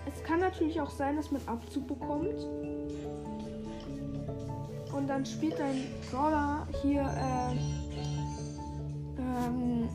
Es 0.07 0.23
kann 0.25 0.41
natürlich 0.41 0.81
auch 0.81 0.91
sein, 0.91 1.17
dass 1.17 1.31
man 1.31 1.43
Abzug 1.47 1.87
bekommt. 1.87 2.47
Und 4.93 5.07
dann 5.07 5.25
spielt 5.25 5.59
dein 5.59 5.87
Brawler 6.11 6.67
hier 6.83 7.03
äh, 7.03 7.57
ähm, 9.19 9.89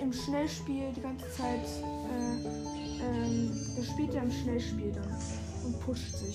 im 0.00 0.12
Schnellspiel 0.12 0.92
die 0.96 1.00
ganze 1.00 1.30
Zeit. 1.32 1.60
Äh, 1.60 2.74
ähm, 3.04 3.50
der 3.76 3.82
spielt 3.82 4.14
ja 4.14 4.22
im 4.22 4.30
Schnellspiel 4.30 4.92
dann 4.92 5.16
und 5.64 5.80
pusht 5.80 6.16
sich. 6.16 6.34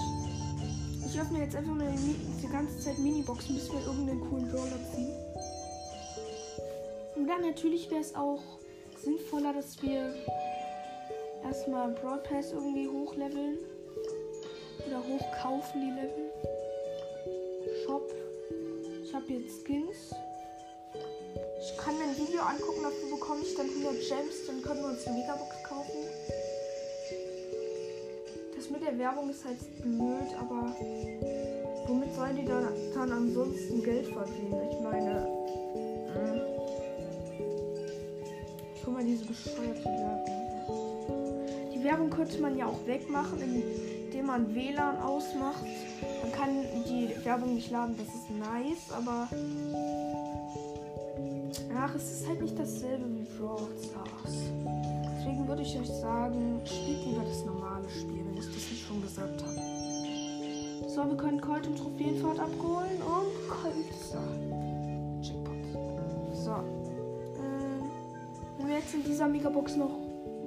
Ich 1.06 1.20
öffne 1.20 1.40
jetzt 1.40 1.56
einfach 1.56 1.74
mal 1.74 1.92
die 2.42 2.48
ganze 2.48 2.80
Zeit 2.80 3.00
Miniboxen, 3.00 3.56
bis 3.56 3.72
wir 3.72 3.80
irgendeinen 3.86 4.22
coolen 4.30 4.48
Brawler 4.50 4.80
ziehen. 4.94 5.14
Und 7.16 7.28
dann 7.28 7.42
natürlich 7.42 7.90
wäre 7.90 8.02
es 8.02 8.14
auch 8.16 8.42
sinnvoller, 9.04 9.54
dass 9.54 9.82
wir 9.82 10.14
erstmal 11.44 11.92
Broad 11.92 12.24
Pass 12.24 12.52
irgendwie 12.52 12.88
hochleveln. 12.88 13.58
Oder 14.88 15.04
hochkaufen 15.04 15.82
die 15.82 15.92
Level. 15.92 16.32
Shop. 17.86 18.14
Ich 19.04 19.14
habe 19.14 19.26
jetzt 19.34 19.66
Skins. 19.66 20.14
Ich 21.72 21.78
kann 21.78 21.98
mir 21.98 22.06
ein 22.06 22.18
Video 22.18 22.42
angucken, 22.42 22.82
dafür 22.84 23.10
bekomme 23.12 23.42
ich 23.42 23.56
dann 23.56 23.68
100 23.70 23.94
Gems, 23.94 24.48
dann 24.48 24.62
können 24.62 24.82
wir 24.82 24.90
uns 24.90 25.06
eine 25.06 25.18
Megabox 25.18 25.64
kaufen. 25.64 26.00
Das 28.56 28.70
mit 28.70 28.82
der 28.82 28.98
Werbung 28.98 29.30
ist 29.30 29.46
halt 29.46 29.58
blöd, 29.82 30.34
aber 30.40 30.76
womit 31.88 32.16
sollen 32.16 32.36
die 32.38 32.46
dann, 32.46 32.68
dann 32.94 33.12
ansonsten 33.12 33.84
Geld 33.84 34.08
verdienen? 34.08 34.70
Ich 34.72 34.80
meine, 34.80 35.28
mh. 36.16 36.42
guck 38.84 38.94
mal 38.94 39.04
diese 39.04 39.26
bescheuerte 39.26 39.86
Werbung. 39.86 40.40
Die 41.74 41.84
Werbung 41.84 42.10
könnte 42.10 42.42
man 42.42 42.58
ja 42.58 42.66
auch 42.66 42.86
wegmachen, 42.86 43.42
indem 43.42 44.26
man 44.26 44.56
WLAN 44.56 44.98
ausmacht. 45.02 45.64
Man 46.22 46.32
kann 46.32 46.66
die 46.88 47.14
Werbung 47.24 47.56
nicht 47.56 47.70
laden, 47.72 47.96
das 47.98 48.08
ist 48.08 48.30
nice, 48.32 48.92
aber 48.92 49.30
ach, 51.82 51.96
es 51.96 52.12
ist 52.12 52.28
halt 52.28 52.42
nicht 52.42 52.58
dasselbe 52.58 53.06
wie 53.16 53.26
Brawl 53.38 53.68
Stars. 53.82 54.36
Deswegen 55.18 55.48
würde 55.48 55.62
ich 55.62 55.80
euch 55.80 55.88
sagen, 55.88 56.62
spielt 56.66 57.06
lieber 57.06 57.24
das 57.24 57.46
normale 57.46 57.90
Spiel, 57.90 58.26
wenn 58.26 58.38
ich 58.38 58.46
das 58.46 58.56
nicht 58.56 58.86
schon 58.86 59.02
gesagt 59.02 59.44
habe. 59.44 59.56
So, 60.90 61.08
wir 61.08 61.18
können 61.18 61.40
Colt 61.40 61.66
im 61.68 61.76
Trophäenfahrt 61.76 62.40
abholen 62.40 63.02
und 63.02 63.50
Colt. 63.50 63.94
So. 64.02 64.18
Checkpoint. 65.22 65.66
So. 66.34 66.52
Ähm, 66.52 67.90
wenn 68.58 68.68
wir 68.68 68.76
jetzt 68.76 68.94
in 68.94 69.04
dieser 69.04 69.28
Megabox 69.28 69.76
noch 69.76 69.92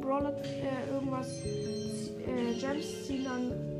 Brawler 0.01 0.35
äh, 0.43 0.93
irgendwas 0.93 1.29
äh, 1.45 2.55
Gems 2.59 3.07
ziehen, 3.07 3.25
dann 3.25 3.72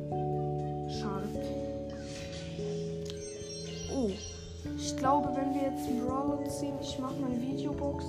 Ich 4.85 4.97
glaube, 4.97 5.33
wenn 5.33 5.53
wir 5.53 5.61
jetzt 5.71 5.87
einen 5.87 6.05
Brawler 6.05 6.43
ziehen, 6.49 6.73
ich 6.81 6.99
mache 6.99 7.15
meine 7.15 7.41
Videobox. 7.41 8.03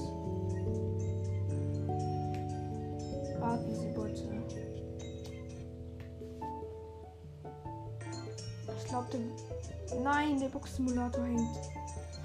Warten 3.39 3.75
Sie 3.77 3.87
bitte. 3.87 4.25
Ich 8.77 8.85
glaube, 8.89 9.07
der. 9.13 10.01
Nein, 10.01 10.41
der 10.41 10.49
Box-Simulator 10.49 11.25
hängt. 11.25 11.57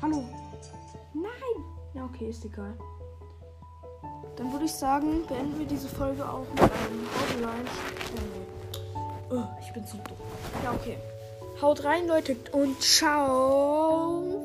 Hallo. 0.01 0.23
Nein. 1.13 1.63
Ja, 1.93 2.05
okay, 2.05 2.29
ist 2.29 2.43
egal. 2.43 2.73
Dann 4.35 4.51
würde 4.51 4.65
ich 4.65 4.73
sagen, 4.73 5.27
beenden 5.27 5.59
wir 5.59 5.67
diese 5.67 5.87
Folge 5.87 6.27
auch 6.27 6.47
mit 6.53 6.61
einem 6.61 7.07
Haut 7.13 7.47
rein. 7.47 7.65
Oh, 9.29 9.43
ich 9.61 9.71
bin 9.73 9.85
so 9.85 9.97
dumm. 9.97 10.17
Ja, 10.63 10.71
okay. 10.71 10.97
Haut 11.61 11.83
rein, 11.83 12.07
Leute, 12.07 12.37
und 12.53 12.81
ciao. 12.81 14.38